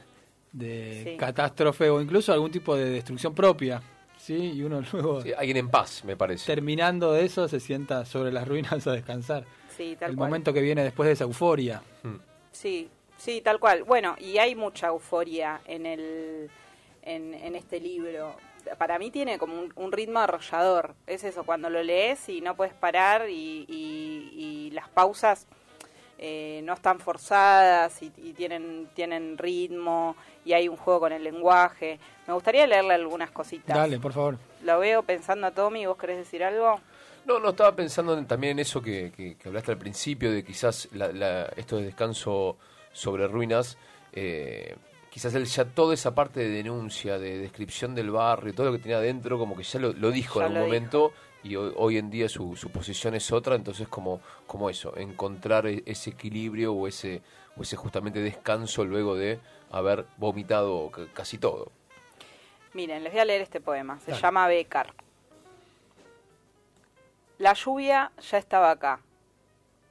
de 0.52 1.16
catástrofe 1.18 1.88
o 1.90 2.00
incluso 2.00 2.32
algún 2.32 2.50
tipo 2.50 2.74
de 2.74 2.90
destrucción 2.90 3.34
propia. 3.34 3.80
¿sí? 4.18 4.52
Y 4.54 4.62
uno 4.62 4.82
luego... 4.92 5.22
alguien 5.36 5.56
en 5.56 5.68
paz, 5.68 6.04
me 6.04 6.16
parece. 6.16 6.46
Terminando 6.46 7.12
de 7.12 7.24
eso, 7.24 7.48
se 7.48 7.60
sienta 7.60 8.04
sobre 8.04 8.32
las 8.32 8.46
ruinas 8.48 8.86
a 8.86 8.92
descansar. 8.92 9.44
El 9.78 10.16
momento 10.16 10.52
que 10.52 10.62
viene 10.62 10.82
después 10.82 11.06
de 11.06 11.12
esa 11.12 11.24
euforia. 11.24 11.82
Hmm. 12.02 12.16
Sí, 12.50 12.88
sí, 13.18 13.42
tal 13.42 13.60
cual. 13.60 13.84
Bueno, 13.84 14.16
y 14.18 14.38
hay 14.38 14.54
mucha 14.54 14.86
euforia 14.86 15.60
en, 15.66 15.84
el, 15.84 16.48
en, 17.02 17.34
en 17.34 17.54
este 17.54 17.78
libro 17.78 18.34
para 18.78 18.98
mí 18.98 19.10
tiene 19.10 19.38
como 19.38 19.54
un, 19.74 19.92
ritmo 19.92 20.18
arrollador. 20.20 20.94
Es 21.06 21.24
eso, 21.24 21.44
cuando 21.44 21.70
lo 21.70 21.82
lees 21.82 22.28
y 22.28 22.40
no 22.40 22.56
puedes 22.56 22.74
parar 22.74 23.28
y, 23.28 24.70
las 24.72 24.88
pausas 24.90 25.46
eh, 26.18 26.60
no 26.64 26.74
están 26.74 26.98
forzadas 27.00 28.02
y, 28.02 28.10
tienen, 28.32 28.88
tienen 28.94 29.38
ritmo 29.38 30.16
y 30.44 30.52
hay 30.52 30.68
un 30.68 30.76
juego 30.76 31.00
con 31.00 31.12
el 31.12 31.24
lenguaje. 31.24 31.98
Me 32.26 32.34
gustaría 32.34 32.66
leerle 32.66 32.94
algunas 32.94 33.30
cositas. 33.30 33.76
Dale, 33.76 33.98
por 33.98 34.12
favor. 34.12 34.38
Lo 34.62 34.78
veo 34.78 35.02
pensando 35.02 35.46
a 35.46 35.50
Tommy, 35.50 35.86
¿vos 35.86 35.96
querés 35.96 36.18
decir 36.18 36.44
algo? 36.44 36.80
No, 37.26 37.40
no, 37.40 37.50
estaba 37.50 37.74
pensando 37.74 38.24
también 38.24 38.52
en 38.52 38.58
eso 38.60 38.80
que, 38.80 39.10
que, 39.12 39.48
hablaste 39.48 39.72
al 39.72 39.78
principio, 39.78 40.30
de 40.30 40.44
quizás 40.44 40.88
la, 40.92 41.44
esto 41.56 41.76
de 41.76 41.86
descanso 41.86 42.56
sobre 42.92 43.26
ruinas. 43.26 43.76
Eh, 44.12 44.76
quizás 45.16 45.34
él 45.34 45.46
ya 45.46 45.64
toda 45.64 45.94
esa 45.94 46.14
parte 46.14 46.40
de 46.40 46.50
denuncia, 46.50 47.18
de 47.18 47.38
descripción 47.38 47.94
del 47.94 48.10
barrio, 48.10 48.52
todo 48.52 48.66
lo 48.66 48.72
que 48.72 48.80
tenía 48.80 48.98
adentro, 48.98 49.38
como 49.38 49.56
que 49.56 49.62
ya 49.62 49.80
lo, 49.80 50.10
dijo 50.10 50.40
en 50.40 50.48
algún 50.48 50.60
momento 50.60 51.14
y 51.42 51.56
hoy, 51.56 51.96
en 51.96 52.10
día 52.10 52.28
su, 52.28 52.54
su, 52.54 52.68
posición 52.68 53.14
es 53.14 53.32
otra, 53.32 53.54
entonces 53.54 53.88
como, 53.88 54.20
como 54.46 54.68
eso, 54.68 54.94
encontrar 54.94 55.66
e, 55.68 55.82
ese 55.86 56.10
equilibrio 56.10 56.74
o 56.74 56.86
ese, 56.86 57.22
o 57.56 57.62
ese 57.62 57.76
justamente 57.76 58.20
descanso 58.20 58.84
luego 58.84 59.14
de 59.14 59.40
haber 59.70 60.04
vomitado 60.18 60.92
casi 61.14 61.38
todo. 61.38 61.72
Miren, 62.74 63.02
les 63.02 63.10
voy 63.10 63.20
a 63.22 63.24
leer 63.24 63.40
este 63.40 63.62
poema, 63.62 63.98
se 64.00 64.12
llama 64.12 64.46
Becar. 64.48 64.92
La 67.38 67.54
lluvia 67.54 68.12
ya 68.20 68.36
estaba 68.36 68.70
acá, 68.70 69.00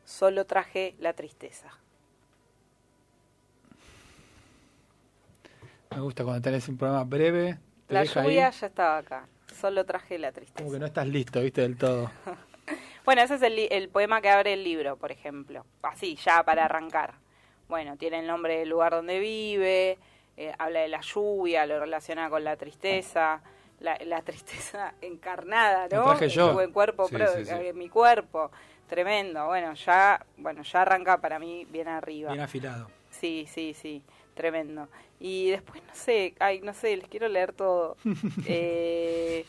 solo 0.03 0.45
traje 0.45 0.93
la 0.99 1.13
tristeza. 1.13 1.79
Me 5.95 6.01
gusta 6.01 6.25
cuando 6.25 6.41
tenés 6.41 6.67
un 6.67 6.77
programa 6.77 7.05
breve. 7.05 7.57
la 7.87 8.03
lluvia 8.03 8.49
ya 8.49 8.67
estaba 8.67 8.97
acá. 8.97 9.27
Solo 9.61 9.85
traje 9.85 10.19
la 10.19 10.33
tristeza. 10.33 10.59
Como 10.59 10.73
que 10.73 10.79
no 10.79 10.87
estás 10.87 11.07
listo, 11.07 11.39
viste, 11.39 11.61
del 11.61 11.77
todo. 11.77 12.11
bueno, 13.05 13.21
ese 13.21 13.35
es 13.35 13.41
el, 13.41 13.87
poema 13.87 14.19
que 14.19 14.29
abre 14.29 14.53
el 14.53 14.63
libro, 14.65 14.97
por 14.97 15.13
ejemplo. 15.13 15.65
Así, 15.81 16.17
ya 16.17 16.43
para 16.43 16.65
arrancar. 16.65 17.13
Bueno, 17.69 17.95
tiene 17.95 18.19
el 18.19 18.27
nombre 18.27 18.59
del 18.59 18.69
lugar 18.69 18.91
donde 18.91 19.19
vive, 19.19 19.97
eh, 20.35 20.53
habla 20.59 20.81
de 20.81 20.89
la 20.89 20.99
lluvia, 20.99 21.65
lo 21.65 21.79
relaciona 21.79 22.29
con 22.29 22.43
la 22.43 22.57
tristeza. 22.57 23.41
La, 23.79 24.21
tristeza 24.21 24.95
encarnada, 25.01 25.83
¿no? 25.83 26.03
Traje 26.03 26.27
yo. 26.27 26.49
En, 26.49 26.55
buen 26.55 26.71
cuerpo, 26.73 27.07
en 27.09 27.77
mi 27.77 27.87
cuerpo. 27.87 28.51
Tremendo. 28.87 29.45
Bueno, 29.45 29.73
ya, 29.75 30.25
bueno, 30.37 30.61
ya 30.63 30.81
arranca 30.81 31.21
para 31.21 31.39
mí 31.39 31.65
bien 31.69 31.87
arriba. 31.87 32.31
Bien 32.31 32.43
afilado. 32.43 32.89
Sí, 33.09 33.45
sí, 33.47 33.73
sí. 33.73 34.03
Tremendo. 34.35 34.87
Y 35.19 35.49
después, 35.49 35.81
no 35.83 35.95
sé, 35.95 36.35
ay, 36.39 36.61
no 36.61 36.73
sé, 36.73 36.97
les 36.97 37.07
quiero 37.07 37.27
leer 37.27 37.53
todo. 37.53 37.97
eh, 38.45 39.45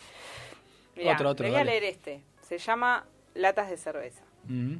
otro, 1.12 1.30
otro, 1.30 1.44
les 1.44 1.52
voy 1.52 1.60
a 1.60 1.64
leer 1.64 1.84
este. 1.84 2.22
Se 2.40 2.58
llama 2.58 3.04
Latas 3.34 3.68
de 3.68 3.76
cerveza. 3.76 4.22
Mm. 4.44 4.76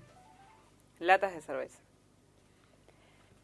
Latas 1.01 1.35
de 1.35 1.43
cerveza. 1.43 1.81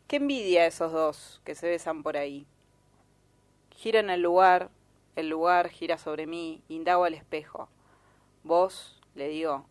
Qué 0.07 0.17
envidia 0.17 0.67
esos 0.67 0.93
dos 0.93 1.41
que 1.45 1.55
se 1.55 1.69
besan 1.69 2.03
por 2.03 2.17
ahí. 2.17 2.47
Gira 3.77 4.01
en 4.01 4.11
el 4.11 4.23
lugar, 4.23 4.71
el 5.17 5.29
lugar 5.29 5.69
gira 5.69 5.99
sobre 5.99 6.27
mí, 6.27 6.63
indago 6.69 7.05
al 7.05 7.15
espejo. 7.15 7.69
Vos, 8.45 9.01
le 9.15 9.29
digo, 9.29 9.67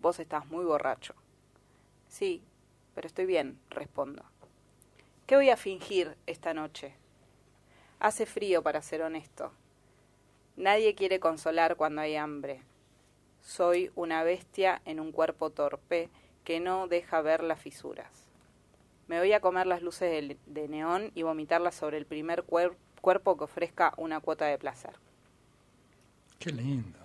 vos 0.00 0.20
estás 0.20 0.46
muy 0.46 0.64
borracho. 0.64 1.14
Sí, 2.08 2.42
pero 2.94 3.06
estoy 3.06 3.24
bien, 3.24 3.58
respondo. 3.70 4.24
¿Qué 5.26 5.36
voy 5.36 5.50
a 5.50 5.56
fingir 5.56 6.16
esta 6.26 6.52
noche? 6.52 6.94
Hace 8.00 8.26
frío, 8.26 8.62
para 8.62 8.82
ser 8.82 9.02
honesto. 9.02 9.52
Nadie 10.56 10.94
quiere 10.94 11.20
consolar 11.20 11.76
cuando 11.76 12.02
hay 12.02 12.16
hambre. 12.16 12.62
Soy 13.40 13.90
una 13.94 14.24
bestia 14.24 14.82
en 14.84 15.00
un 15.00 15.12
cuerpo 15.12 15.50
torpe 15.50 16.10
que 16.44 16.60
no 16.60 16.88
deja 16.88 17.22
ver 17.22 17.42
las 17.42 17.60
fisuras. 17.60 18.08
Me 19.06 19.18
voy 19.18 19.32
a 19.32 19.40
comer 19.40 19.66
las 19.66 19.82
luces 19.82 20.36
de, 20.46 20.68
neón 20.68 21.12
y 21.14 21.22
vomitarlas 21.22 21.74
sobre 21.74 21.98
el 21.98 22.06
primer 22.06 22.42
cuerpo 22.44 23.36
que 23.36 23.44
ofrezca 23.44 23.94
una 23.96 24.20
cuota 24.20 24.46
de 24.46 24.58
placer. 24.58 24.94
Qué 26.38 26.50
lindo. 26.50 26.98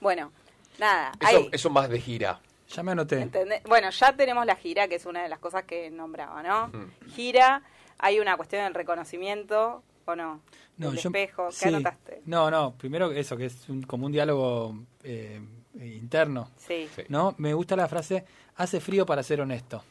Bueno, 0.00 0.32
nada. 0.78 1.12
Eso, 1.20 1.48
eso 1.52 1.70
más 1.70 1.90
de 1.90 2.00
gira. 2.00 2.40
Ya 2.70 2.82
me 2.84 2.92
anoté. 2.92 3.28
Bueno, 3.66 3.90
ya 3.90 4.16
tenemos 4.16 4.46
la 4.46 4.54
gira, 4.54 4.86
que 4.86 4.96
es 4.96 5.06
una 5.06 5.22
de 5.22 5.28
las 5.28 5.40
cosas 5.40 5.64
que 5.64 5.90
nombraba, 5.90 6.42
¿no? 6.42 6.70
Gira, 7.14 7.62
hay 7.98 8.20
una 8.20 8.36
cuestión 8.36 8.62
del 8.64 8.74
reconocimiento, 8.74 9.82
¿o 10.04 10.14
no? 10.14 10.40
No, 10.76 10.92
espejo, 10.92 11.48
¿qué 11.58 11.68
anotaste? 11.68 12.22
No, 12.26 12.50
no, 12.50 12.72
primero 12.72 13.10
eso, 13.10 13.36
que 13.36 13.46
es 13.46 13.66
como 13.86 14.06
un 14.06 14.12
diálogo 14.12 14.74
eh, 15.02 15.40
interno. 15.74 16.50
Sí. 16.56 16.88
¿No? 17.08 17.34
Me 17.38 17.52
gusta 17.54 17.76
la 17.76 17.88
frase, 17.88 18.24
hace 18.56 18.80
frío 18.80 19.04
para 19.04 19.22
ser 19.22 19.40
honesto. 19.40 19.82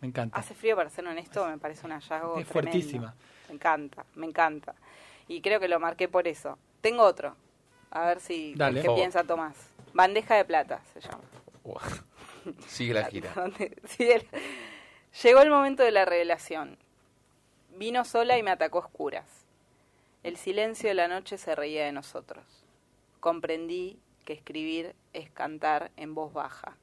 Me 0.00 0.08
encanta. 0.08 0.38
Hace 0.38 0.54
frío 0.54 0.76
para 0.76 0.90
ser 0.90 1.06
honesto, 1.06 1.46
me 1.48 1.58
parece 1.58 1.86
un 1.86 1.92
hallazgo 1.92 2.38
Es 2.38 2.46
fuertísima. 2.46 3.14
Me 3.48 3.54
encanta, 3.56 4.04
me 4.14 4.26
encanta. 4.26 4.74
Y 5.26 5.40
creo 5.40 5.58
que 5.58 5.68
lo 5.68 5.80
marqué 5.80 6.08
por 6.08 6.28
eso. 6.28 6.56
Tengo 6.80 7.02
otro. 7.02 7.34
A 7.90 8.06
ver 8.06 8.20
si 8.20 8.54
qué 8.54 8.90
piensa 8.94 9.24
Tomás. 9.24 9.54
Bandeja 9.92 10.36
de 10.36 10.44
plata 10.44 10.80
se 10.92 11.00
llama. 11.00 11.22
Sigue 12.66 12.94
la 12.94 13.04
gira. 13.04 13.32
Llegó 15.22 15.40
el 15.40 15.50
momento 15.50 15.82
de 15.82 15.90
la 15.90 16.04
revelación. 16.04 16.78
Vino 17.76 18.04
sola 18.04 18.38
y 18.38 18.42
me 18.42 18.50
atacó 18.50 18.78
a 18.78 18.86
oscuras. 18.86 19.46
El 20.22 20.36
silencio 20.36 20.88
de 20.88 20.94
la 20.94 21.08
noche 21.08 21.38
se 21.38 21.54
reía 21.54 21.84
de 21.84 21.92
nosotros. 21.92 22.44
Comprendí 23.20 23.98
que 24.24 24.32
escribir 24.32 24.94
es 25.12 25.30
cantar 25.30 25.90
en 25.96 26.14
voz 26.14 26.32
baja. 26.32 26.76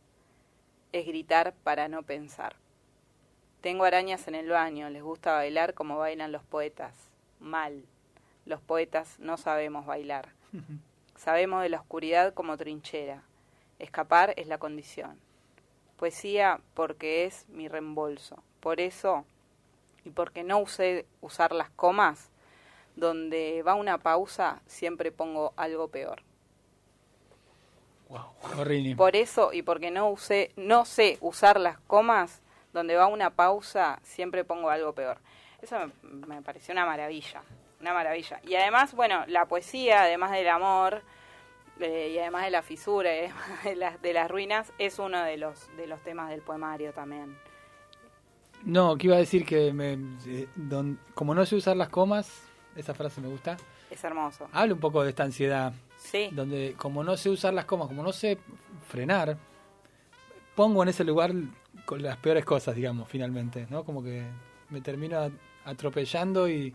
Es 0.91 1.05
gritar 1.05 1.53
para 1.63 1.87
no 1.87 2.03
pensar. 2.03 2.55
Tengo 3.61 3.83
arañas 3.83 4.27
en 4.27 4.35
el 4.35 4.49
baño, 4.49 4.89
les 4.89 5.03
gusta 5.03 5.33
bailar 5.33 5.73
como 5.73 5.97
bailan 5.97 6.31
los 6.31 6.43
poetas. 6.43 6.93
Mal. 7.39 7.85
Los 8.45 8.61
poetas 8.61 9.19
no 9.19 9.37
sabemos 9.37 9.85
bailar. 9.85 10.29
Sabemos 11.15 11.61
de 11.61 11.69
la 11.69 11.79
oscuridad 11.79 12.33
como 12.33 12.57
trinchera. 12.57 13.23
Escapar 13.81 14.33
es 14.37 14.47
la 14.47 14.59
condición. 14.59 15.19
Poesía 15.97 16.61
porque 16.75 17.25
es 17.25 17.49
mi 17.49 17.67
reembolso. 17.67 18.43
Por 18.59 18.79
eso, 18.79 19.25
y 20.05 20.11
porque 20.11 20.43
no 20.43 20.59
usé 20.59 21.07
usar 21.19 21.51
las 21.51 21.71
comas, 21.71 22.29
donde 22.95 23.63
va 23.63 23.73
una 23.73 23.97
pausa, 23.97 24.61
siempre 24.67 25.11
pongo 25.11 25.53
algo 25.55 25.87
peor. 25.87 26.21
Wow. 28.09 28.95
Por 28.95 29.15
eso, 29.15 29.51
y 29.51 29.63
porque 29.63 29.89
no 29.89 30.09
usé, 30.09 30.51
no 30.55 30.85
sé 30.85 31.17
usar 31.21 31.59
las 31.59 31.79
comas, 31.79 32.41
donde 32.73 32.95
va 32.97 33.07
una 33.07 33.31
pausa, 33.31 33.99
siempre 34.03 34.43
pongo 34.43 34.69
algo 34.69 34.93
peor. 34.93 35.17
Eso 35.61 35.77
me, 36.03 36.27
me 36.27 36.41
pareció 36.43 36.73
una 36.73 36.85
maravilla, 36.85 37.41
una 37.79 37.93
maravilla. 37.93 38.39
Y 38.43 38.53
además, 38.55 38.93
bueno, 38.93 39.23
la 39.27 39.45
poesía, 39.45 40.03
además 40.03 40.31
del 40.31 40.49
amor, 40.49 41.01
eh, 41.79 42.11
y 42.13 42.19
además 42.19 42.45
de 42.45 42.51
la 42.51 42.61
fisura 42.61 43.09
además 43.09 43.63
de, 43.63 43.75
las 43.75 44.01
de 44.01 44.13
las 44.13 44.29
ruinas, 44.29 44.71
es 44.77 44.99
uno 44.99 45.23
de 45.23 45.37
los, 45.37 45.67
de 45.77 45.87
los 45.87 45.99
temas 46.01 46.29
del 46.29 46.41
poemario 46.41 46.93
también. 46.93 47.35
No, 48.63 48.95
que 48.95 49.07
iba 49.07 49.15
a 49.15 49.19
decir 49.19 49.43
que 49.45 49.73
me, 49.73 49.93
eh, 50.27 50.47
don- 50.55 50.99
como 51.15 51.33
no 51.33 51.45
sé 51.45 51.55
usar 51.55 51.75
las 51.75 51.89
comas, 51.89 52.43
esa 52.75 52.93
frase 52.93 53.19
me 53.19 53.27
gusta, 53.27 53.57
Es 53.89 54.03
hermoso. 54.03 54.47
habla 54.51 54.73
un 54.75 54.79
poco 54.79 55.03
de 55.03 55.09
esta 55.09 55.23
ansiedad, 55.23 55.73
Sí, 55.97 56.29
donde 56.31 56.75
como 56.77 57.03
no 57.03 57.17
sé 57.17 57.29
usar 57.29 57.53
las 57.53 57.65
comas, 57.65 57.87
como 57.87 58.03
no 58.03 58.11
sé 58.11 58.37
frenar, 58.87 59.37
pongo 60.55 60.83
en 60.83 60.89
ese 60.89 61.03
lugar 61.03 61.31
con 61.85 62.01
las 62.03 62.17
peores 62.17 62.45
cosas, 62.45 62.75
digamos, 62.75 63.07
finalmente, 63.09 63.65
¿no? 63.69 63.83
Como 63.83 64.03
que 64.03 64.23
me 64.69 64.81
termino 64.81 65.31
atropellando 65.65 66.47
y 66.47 66.73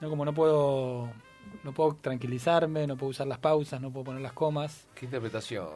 no 0.00 0.08
como 0.10 0.24
no 0.24 0.32
puedo 0.32 1.10
no 1.64 1.72
puedo 1.72 1.94
tranquilizarme, 2.00 2.86
no 2.86 2.96
puedo 2.96 3.10
usar 3.10 3.26
las 3.26 3.38
pausas, 3.38 3.80
no 3.80 3.90
puedo 3.90 4.04
poner 4.06 4.22
las 4.22 4.32
comas. 4.32 4.86
Qué 4.94 5.06
interpretación. 5.06 5.68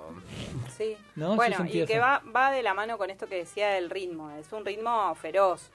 sí. 0.77 0.97
No, 1.17 1.37
bueno, 1.37 1.57
y 1.67 1.85
que 1.87 1.95
eso. 1.95 2.01
va, 2.01 2.23
va 2.35 2.51
de 2.51 2.63
la 2.63 2.75
mano 2.75 2.99
con 2.99 3.11
esto 3.11 3.27
que 3.27 3.37
decía 3.37 3.71
del 3.71 3.91
ritmo. 3.91 4.31
Es 4.33 4.53
un 4.53 4.65
ritmo 4.65 5.15
feroz. 5.15 5.71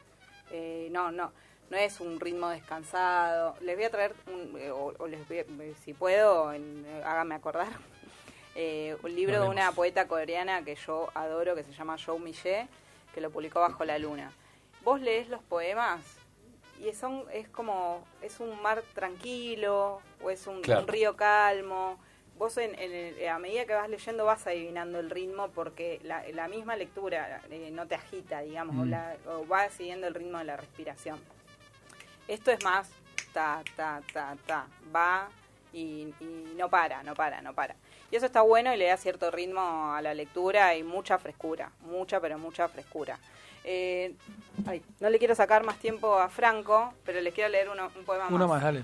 Eh, 0.51 0.87
no, 0.91 1.11
no. 1.11 1.31
No 1.69 1.75
es 1.75 1.99
un 1.99 2.19
ritmo 2.19 2.47
descansado. 2.49 3.55
Les 3.61 3.75
voy 3.75 3.83
a 3.85 3.89
traer, 3.89 4.15
un, 4.27 4.57
eh, 4.57 4.71
o, 4.71 4.93
o 4.97 5.07
les 5.07 5.27
voy 5.27 5.39
a- 5.39 5.41
eh, 5.41 5.73
si 5.83 5.93
puedo, 5.93 6.53
en- 6.53 6.85
eh, 6.87 7.01
háganme 7.05 7.35
acordar, 7.35 7.67
eh, 8.55 8.95
un 9.03 9.13
libro 9.13 9.41
de 9.41 9.49
una 9.49 9.71
poeta 9.73 10.07
coreana 10.07 10.63
que 10.63 10.75
yo 10.75 11.09
adoro, 11.13 11.55
que 11.55 11.63
se 11.63 11.73
llama 11.73 11.97
Joe 12.03 12.19
Millet, 12.19 12.67
que 13.13 13.19
lo 13.21 13.29
publicó 13.31 13.59
Bajo 13.59 13.83
la 13.83 13.99
Luna. 13.99 14.31
Vos 14.85 15.01
lees 15.01 15.27
los 15.27 15.41
poemas 15.43 15.99
y 16.79 16.93
son, 16.93 17.23
es 17.31 17.47
como, 17.49 18.03
es 18.21 18.39
un 18.39 18.61
mar 18.61 18.83
tranquilo, 18.93 20.01
o 20.21 20.29
es 20.29 20.47
un, 20.47 20.61
Claro. 20.61 20.81
un 20.81 20.87
río 20.87 21.15
calmo. 21.15 21.97
Vos 22.37 22.55
en, 22.57 22.77
en 22.77 22.91
el- 22.93 23.27
a 23.29 23.39
medida 23.39 23.65
que 23.65 23.73
vas 23.73 23.89
leyendo 23.89 24.25
vas 24.25 24.45
adivinando 24.45 24.99
el 24.99 25.09
ritmo 25.09 25.49
porque 25.49 25.99
la, 26.03 26.23
la 26.33 26.47
misma 26.47 26.75
lectura 26.75 27.41
eh, 27.49 27.69
no 27.71 27.87
te 27.87 27.95
agita, 27.95 28.41
digamos, 28.41 28.75
o, 28.77 28.85
Mm. 28.85 28.89
la, 28.91 29.15
o 29.27 29.47
va 29.47 29.69
siguiendo 29.69 30.05
el 30.07 30.13
ritmo 30.13 30.37
de 30.37 30.43
la 30.43 30.55
respiración. 30.57 31.19
Esto 32.27 32.51
es 32.51 32.63
más 32.63 32.89
ta, 33.33 33.63
ta, 33.75 34.01
ta, 34.13 34.35
ta, 34.45 34.67
va 34.95 35.29
y, 35.73 36.13
y 36.19 36.53
no 36.55 36.69
para, 36.69 37.01
no 37.03 37.15
para, 37.15 37.41
no 37.41 37.53
para. 37.53 37.75
Y 38.11 38.15
eso 38.15 38.25
está 38.27 38.41
bueno 38.41 38.73
y 38.73 38.77
le 38.77 38.85
da 38.87 38.97
cierto 38.97 39.31
ritmo 39.31 39.93
a 39.93 40.01
la 40.01 40.13
lectura 40.13 40.75
y 40.75 40.83
mucha 40.83 41.17
frescura, 41.17 41.71
mucha, 41.81 42.19
pero 42.19 42.37
mucha 42.37 42.67
frescura. 42.67 43.17
Eh, 43.69 44.15
ay, 44.65 44.81
no 45.01 45.09
le 45.09 45.19
quiero 45.19 45.35
sacar 45.35 45.65
más 45.65 45.77
tiempo 45.77 46.17
a 46.17 46.29
Franco, 46.29 46.93
pero 47.03 47.19
les 47.19 47.33
quiero 47.33 47.49
leer 47.49 47.67
uno, 47.67 47.91
un 47.97 48.05
poema 48.05 48.27
Uno 48.29 48.47
más, 48.47 48.63
dale. 48.63 48.83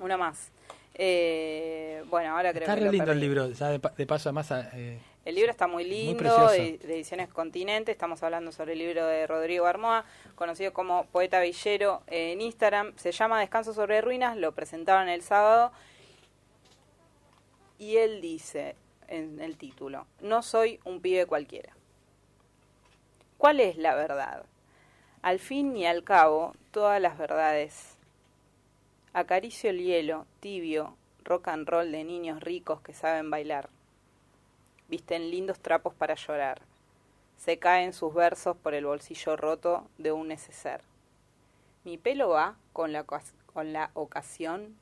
Uno 0.00 0.16
más. 0.16 0.50
Eh, 0.94 2.02
bueno, 2.08 2.34
ahora 2.34 2.52
creo 2.52 2.62
Está 2.62 2.74
que 2.74 2.80
lo 2.86 2.90
lindo 2.90 3.12
el 3.12 3.20
libro, 3.20 3.50
ya 3.50 3.68
de, 3.68 3.78
de 3.96 4.06
paso 4.06 4.30
además 4.30 4.50
eh, 4.72 4.98
El 5.26 5.34
libro 5.34 5.50
está 5.50 5.66
muy 5.66 5.84
lindo, 5.84 6.16
precioso. 6.16 6.52
de, 6.52 6.80
Ediciones 6.94 7.28
Continente. 7.28 7.92
Estamos 7.92 8.22
hablando 8.22 8.50
sobre 8.50 8.72
el 8.72 8.78
libro 8.78 9.06
de 9.06 9.26
Rodrigo 9.26 9.66
Armoa, 9.66 10.06
conocido 10.36 10.72
como 10.72 11.04
Poeta 11.08 11.40
Villero 11.40 12.02
en 12.06 12.40
Instagram. 12.40 12.94
Se 12.96 13.12
llama 13.12 13.38
Descanso 13.40 13.74
sobre 13.74 14.00
Ruinas, 14.00 14.38
lo 14.38 14.52
presentaron 14.52 15.10
el 15.10 15.20
sábado. 15.20 15.70
Y 17.78 17.98
él 17.98 18.22
dice 18.22 18.74
en 19.06 19.38
el 19.42 19.58
título, 19.58 20.06
no 20.22 20.42
soy 20.42 20.80
un 20.84 21.02
pibe 21.02 21.26
cualquiera. 21.26 21.77
¿Cuál 23.38 23.60
es 23.60 23.78
la 23.78 23.94
verdad? 23.94 24.44
Al 25.22 25.38
fin 25.38 25.76
y 25.76 25.86
al 25.86 26.04
cabo, 26.04 26.54
todas 26.70 27.00
las 27.00 27.16
verdades. 27.16 27.96
Acaricio 29.14 29.70
el 29.70 29.82
hielo, 29.82 30.26
tibio, 30.40 30.96
rock 31.24 31.48
and 31.48 31.66
roll 31.66 31.90
de 31.90 32.04
niños 32.04 32.40
ricos 32.40 32.82
que 32.82 32.92
saben 32.92 33.30
bailar 33.30 33.70
visten 34.88 35.30
lindos 35.30 35.60
trapos 35.60 35.94
para 35.94 36.14
llorar. 36.14 36.62
Se 37.36 37.58
caen 37.58 37.92
sus 37.92 38.12
versos 38.12 38.56
por 38.56 38.74
el 38.74 38.86
bolsillo 38.86 39.36
roto 39.36 39.86
de 39.98 40.12
un 40.12 40.28
neceser. 40.28 40.80
Mi 41.84 41.98
pelo 41.98 42.30
va 42.30 42.56
con 42.72 42.92
la, 42.92 43.04
con 43.04 43.72
la 43.72 43.90
ocasión. 43.94 44.76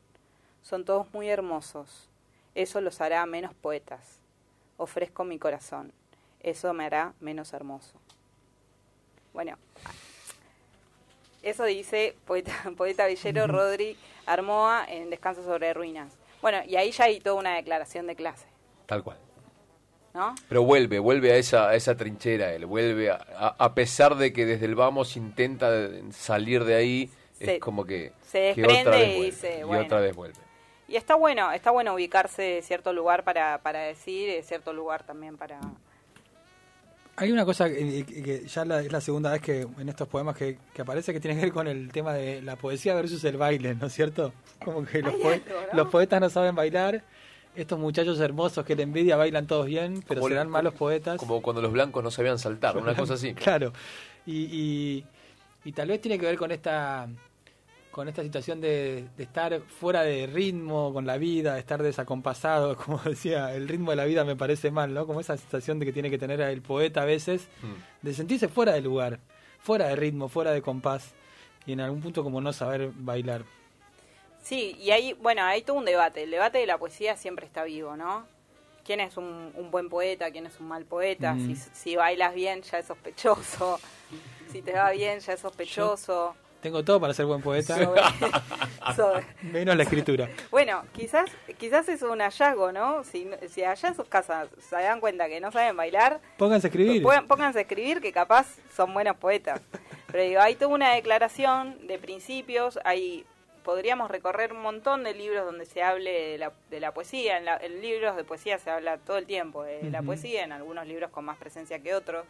Son 0.63 0.85
todos 0.85 1.13
muy 1.13 1.29
hermosos. 1.29 2.09
Eso 2.55 2.81
los 2.81 3.01
hará 3.01 3.27
menos 3.27 3.53
poetas. 3.55 4.21
Ofrezco 4.79 5.25
mi 5.25 5.39
corazón. 5.39 5.93
Eso 6.41 6.73
me 6.73 6.87
hará 6.87 7.13
menos 7.21 7.53
hermoso. 7.53 7.99
Bueno, 9.37 9.59
eso 11.43 11.65
dice 11.65 12.17
poeta, 12.27 12.53
poeta 12.79 13.07
villero 13.07 13.47
Rodri 13.47 13.99
Armoa 14.25 14.87
en 14.89 15.11
Descanso 15.11 15.45
sobre 15.45 15.75
Ruinas. 15.75 16.15
Bueno, 16.41 16.63
y 16.67 16.77
ahí 16.77 16.91
ya 16.91 17.05
hay 17.05 17.21
toda 17.21 17.37
una 17.37 17.57
declaración 17.57 18.07
de 18.07 18.17
clase, 18.17 18.47
Tal 18.87 19.03
cual. 19.03 19.19
¿no? 20.15 20.35
Pero 20.49 20.63
vuelve, 20.63 20.99
vuelve 20.99 21.33
a 21.33 21.37
esa, 21.37 21.69
a 21.69 21.75
esa 21.75 21.95
trinchera, 21.99 22.55
él 22.55 22.65
vuelve, 22.65 23.11
a, 23.11 23.17
a- 23.37 23.57
a 23.59 23.75
pesar 23.75 24.15
de 24.15 24.33
que 24.33 24.47
desde 24.47 24.65
el 24.65 24.75
vamos 24.75 25.15
intenta 25.19 25.69
salir 26.13 26.65
de 26.65 26.75
ahí, 26.77 27.11
Se- 27.39 27.57
es 27.57 27.61
como 27.61 27.85
que, 27.85 28.13
se 28.23 28.55
que 28.55 28.63
otra 28.65 28.73
desprende 28.75 28.91
vez 28.99 29.09
y 29.09 29.13
vuelve, 29.17 29.25
dice, 29.27 29.59
y 29.61 29.63
bueno. 29.65 29.85
otra 29.85 30.01
vez 30.01 30.17
vuelve. 30.17 30.39
Y 30.89 30.97
está 30.97 31.17
bueno, 31.17 31.53
está 31.53 31.71
bueno 31.73 31.93
ubicarse 31.93 32.57
en 32.59 32.63
cierto 32.63 32.95
lugar 32.95 33.23
para, 33.25 33.59
para 33.59 33.81
decir, 33.81 34.31
en 34.31 34.43
cierto 34.43 34.73
lugar 34.73 35.05
también 35.05 35.37
para... 35.37 35.61
Hay 37.19 37.33
una 37.33 37.45
cosa 37.47 37.69
que, 37.71 38.45
ya 38.47 38.65
la- 38.67 38.83
es 38.83 38.93
la 38.93 39.01
segunda 39.01 39.33
vez 39.33 39.41
que 39.41 39.63
en 39.63 39.89
estos 39.89 40.07
poemas 40.07 40.37
que, 40.37 40.59
que 40.75 40.83
aparece 40.83 41.13
que 41.15 41.21
tiene 41.21 41.35
que 41.37 41.47
ver 41.47 41.53
con 41.53 41.67
el 41.67 41.91
tema 41.91 42.13
de 42.13 42.43
la 42.43 42.57
poesía 42.57 42.95
versus 42.95 43.25
el 43.25 43.39
baile, 43.39 43.75
¿no 43.75 43.87
es 43.87 43.95
cierto? 43.95 44.33
Como 44.63 44.85
que 44.85 45.01
los, 45.01 45.15
Hay 45.15 45.21
poe- 45.21 45.33
algo, 45.35 45.61
¿no? 45.73 45.77
los 45.83 45.89
poetas 45.89 46.21
no 46.21 46.29
saben 46.29 46.55
bailar, 46.55 47.03
estos 47.55 47.79
muchachos 47.79 48.21
hermosos 48.21 48.67
que 48.67 48.77
le 48.77 48.83
envidia 48.83 49.17
bailan 49.17 49.47
todos 49.47 49.65
bien, 49.65 50.05
pero 50.07 50.21
Como- 50.21 50.29
serán 50.29 50.51
malos 50.51 50.75
poetas. 50.75 51.17
Como 51.19 51.41
cuando 51.41 51.63
los 51.63 51.73
blancos 51.73 52.05
no 52.05 52.11
sabían 52.11 52.39
saltar, 52.39 52.77
una 52.77 52.95
cosa 52.95 53.15
así. 53.15 53.33
Claro. 53.35 53.73
Y, 54.27 54.45
y, 54.51 55.05
y 55.65 55.73
tal 55.73 55.89
vez 55.89 56.01
tiene 56.03 56.19
que 56.19 56.27
ver 56.27 56.37
con 56.37 56.51
esta 56.53 57.09
con 57.97 58.09
esta 58.09 58.23
situación 58.23 58.61
de, 58.61 59.09
de 59.17 59.23
estar 59.23 59.59
fuera 59.63 60.03
de 60.03 60.27
ritmo 60.27 60.93
con 60.93 61.07
la 61.07 61.17
vida, 61.17 61.55
de 61.55 61.61
estar 61.61 61.83
desacompasado, 61.83 62.77
como 62.85 62.99
decía, 62.99 63.55
el 63.55 63.67
ritmo 63.67 63.93
de 63.93 63.97
la 63.97 64.05
vida 64.05 64.23
me 64.23 64.37
parece 64.37 64.71
mal, 64.71 64.93
¿no? 64.93 65.07
Como 65.07 65.19
esa 65.19 65.35
sensación 65.39 65.79
de 65.79 65.87
que 65.87 65.95
tiene 65.95 66.11
que 66.11 66.19
tener 66.19 66.39
el 66.43 66.61
poeta 66.61 67.01
a 67.01 67.05
veces, 67.07 67.49
Mm. 67.63 68.07
de 68.07 68.13
sentirse 68.13 68.49
fuera 68.49 68.73
de 68.75 68.83
lugar, 68.83 69.19
fuera 69.61 69.89
de 69.89 69.97
ritmo, 69.97 70.29
fuera 70.29 70.51
de 70.51 70.61
compás, 70.61 71.15
y 71.65 71.73
en 71.73 71.81
algún 71.81 72.03
punto 72.03 72.23
como 72.23 72.39
no 72.43 72.53
saber 72.53 72.91
bailar. 72.95 73.45
Sí, 74.43 74.77
y 74.79 74.91
ahí, 74.91 75.15
bueno, 75.15 75.43
hay 75.45 75.63
todo 75.63 75.79
un 75.79 75.87
debate. 75.87 76.25
El 76.25 76.31
debate 76.33 76.59
de 76.59 76.67
la 76.67 76.77
poesía 76.77 77.17
siempre 77.17 77.47
está 77.47 77.65
vivo, 77.65 77.97
¿no? 77.97 78.27
¿Quién 78.85 79.01
es 79.01 79.17
un, 79.17 79.53
un 79.55 79.71
buen 79.71 79.89
poeta? 79.89 80.31
¿Quién 80.31 80.45
es 80.45 80.61
un 80.61 80.69
mal 80.69 80.85
poeta? 80.85 81.33
Mm. 81.33 81.47
Si, 81.47 81.71
si 81.73 81.97
bailas 81.97 82.35
bien 82.35 82.61
ya 82.61 82.79
es 82.79 82.87
sospechoso. 82.87 83.81
Si 84.53 84.63
te 84.63 84.73
va 84.73 84.91
bien 84.93 85.19
ya 85.19 85.33
es 85.33 85.41
sospechoso. 85.41 86.37
Tengo 86.67 86.83
todo 86.83 86.99
para 87.01 87.15
ser 87.15 87.27
buen 87.27 87.41
poeta, 87.43 87.77
menos 89.53 89.77
la 89.77 89.85
escritura. 89.85 90.29
Bueno, 90.51 90.83
quizás 90.93 91.31
quizás 91.59 91.89
es 91.89 92.03
un 92.03 92.19
hallazgo, 92.19 92.73
¿no? 92.73 93.05
Si, 93.05 93.31
si 93.49 93.63
allá 93.63 93.91
en 93.91 93.95
sus 93.95 94.09
casas 94.09 94.49
se 94.59 94.75
dan 94.75 94.99
cuenta 94.99 95.29
que 95.29 95.39
no 95.41 95.53
saben 95.53 95.77
bailar, 95.77 96.19
Pónganse 96.37 96.67
a 96.67 96.71
escribir. 96.71 97.05
Pónganse 97.29 97.61
a 97.61 97.63
escribir 97.63 98.01
que 98.01 98.11
capaz 98.13 98.49
son 98.75 98.93
buenos 98.95 99.17
poetas. 99.17 99.61
Pero 100.11 100.25
digo, 100.25 100.41
hay 100.41 100.57
toda 100.57 100.75
una 100.75 100.93
declaración 100.95 101.87
de 101.87 101.99
principios, 102.01 102.81
hay 102.85 103.25
podríamos 103.63 104.11
recorrer 104.11 104.53
un 104.53 104.61
montón 104.63 105.05
de 105.05 105.15
libros 105.15 105.45
donde 105.45 105.67
se 105.67 105.85
hable 105.85 106.11
de 106.33 106.39
la, 106.39 106.51
de 106.69 106.81
la 106.81 106.93
poesía. 106.93 107.39
En, 107.39 107.45
la- 107.45 107.59
en 107.59 107.81
libros 107.81 108.17
de 108.17 108.25
poesía 108.25 108.59
se 108.59 108.71
habla 108.71 108.99
todo 108.99 109.19
el 109.19 109.27
tiempo 109.27 109.63
de 109.63 109.89
la 109.93 110.03
poesía, 110.03 110.43
en 110.43 110.51
algunos 110.51 110.85
libros 110.89 111.11
con 111.13 111.25
más 111.27 111.37
presencia 111.39 111.79
que 111.79 111.95
otros. 111.95 112.25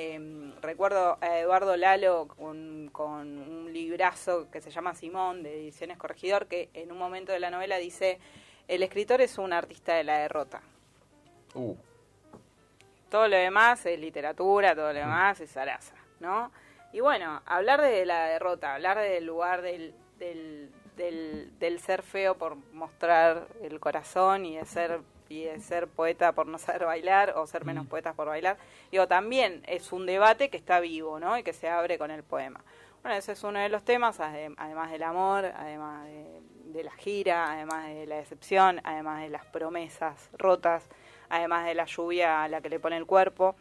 Eh, 0.00 0.52
recuerdo 0.62 1.18
a 1.20 1.40
Eduardo 1.40 1.76
Lalo 1.76 2.28
con, 2.28 2.88
con 2.92 3.36
un 3.36 3.72
librazo 3.72 4.48
que 4.48 4.60
se 4.60 4.70
llama 4.70 4.94
Simón, 4.94 5.42
de 5.42 5.52
Ediciones 5.56 5.98
Corregidor, 5.98 6.46
que 6.46 6.70
en 6.72 6.92
un 6.92 6.98
momento 6.98 7.32
de 7.32 7.40
la 7.40 7.50
novela 7.50 7.78
dice, 7.78 8.20
el 8.68 8.84
escritor 8.84 9.20
es 9.22 9.38
un 9.38 9.52
artista 9.52 9.94
de 9.94 10.04
la 10.04 10.18
derrota. 10.18 10.62
Uh, 11.52 11.74
Todo 13.10 13.26
lo 13.26 13.36
demás 13.36 13.84
es 13.86 13.98
literatura, 13.98 14.76
todo 14.76 14.92
lo 14.92 15.00
demás 15.00 15.40
es 15.40 15.50
zaraza, 15.50 15.96
¿no? 16.20 16.52
Y 16.92 17.00
bueno, 17.00 17.42
hablar 17.44 17.82
de 17.82 18.06
la 18.06 18.26
derrota, 18.26 18.76
hablar 18.76 19.00
del 19.00 19.24
lugar 19.24 19.62
del, 19.62 19.96
del, 20.20 20.70
del, 20.96 21.58
del 21.58 21.80
ser 21.80 22.04
feo 22.04 22.38
por 22.38 22.54
mostrar 22.72 23.48
el 23.62 23.80
corazón 23.80 24.46
y 24.46 24.58
de 24.58 24.64
ser 24.64 25.00
y 25.28 25.44
de 25.44 25.60
ser 25.60 25.88
poeta 25.88 26.32
por 26.32 26.46
no 26.46 26.58
saber 26.58 26.84
bailar 26.84 27.34
o 27.36 27.46
ser 27.46 27.64
menos 27.64 27.86
poetas 27.86 28.14
por 28.14 28.28
bailar, 28.28 28.56
digo, 28.90 29.06
también 29.06 29.62
es 29.66 29.92
un 29.92 30.06
debate 30.06 30.48
que 30.48 30.56
está 30.56 30.80
vivo, 30.80 31.20
¿no? 31.20 31.36
Y 31.38 31.42
que 31.42 31.52
se 31.52 31.68
abre 31.68 31.98
con 31.98 32.10
el 32.10 32.22
poema. 32.22 32.62
Bueno, 33.02 33.16
ese 33.16 33.32
es 33.32 33.44
uno 33.44 33.58
de 33.60 33.68
los 33.68 33.84
temas, 33.84 34.18
ade- 34.20 34.54
además 34.56 34.90
del 34.90 35.02
amor, 35.02 35.44
además 35.44 36.04
de, 36.04 36.40
de 36.72 36.84
la 36.84 36.92
gira, 36.92 37.52
además 37.52 37.86
de 37.86 38.06
la 38.06 38.16
decepción, 38.16 38.80
además 38.84 39.20
de 39.22 39.28
las 39.28 39.44
promesas 39.46 40.30
rotas, 40.36 40.84
además 41.28 41.64
de 41.66 41.74
la 41.74 41.84
lluvia 41.84 42.42
a 42.42 42.48
la 42.48 42.60
que 42.60 42.68
le 42.68 42.80
pone 42.80 42.96
el 42.96 43.06
cuerpo. 43.06 43.54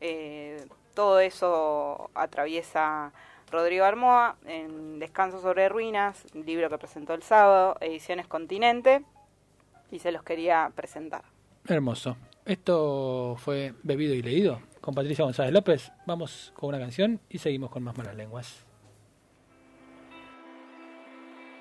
Eh, 0.00 0.66
todo 0.94 1.20
eso 1.20 2.10
atraviesa 2.14 3.12
Rodrigo 3.50 3.84
Armoa 3.84 4.36
en 4.44 4.98
Descanso 4.98 5.40
sobre 5.40 5.68
Ruinas, 5.68 6.24
libro 6.34 6.68
que 6.68 6.78
presentó 6.78 7.14
el 7.14 7.22
sábado, 7.22 7.76
Ediciones 7.80 8.26
Continente, 8.26 9.02
y 9.92 10.00
se 10.00 10.10
los 10.10 10.24
quería 10.24 10.72
presentar. 10.74 11.22
Hermoso. 11.68 12.16
Esto 12.44 13.36
fue 13.38 13.74
Bebido 13.84 14.14
y 14.14 14.22
Leído 14.22 14.60
con 14.80 14.94
Patricia 14.94 15.24
González 15.24 15.52
López. 15.52 15.92
Vamos 16.06 16.52
con 16.56 16.70
una 16.70 16.80
canción 16.80 17.20
y 17.28 17.38
seguimos 17.38 17.70
con 17.70 17.84
más 17.84 17.96
malas 17.96 18.16
lenguas. 18.16 18.66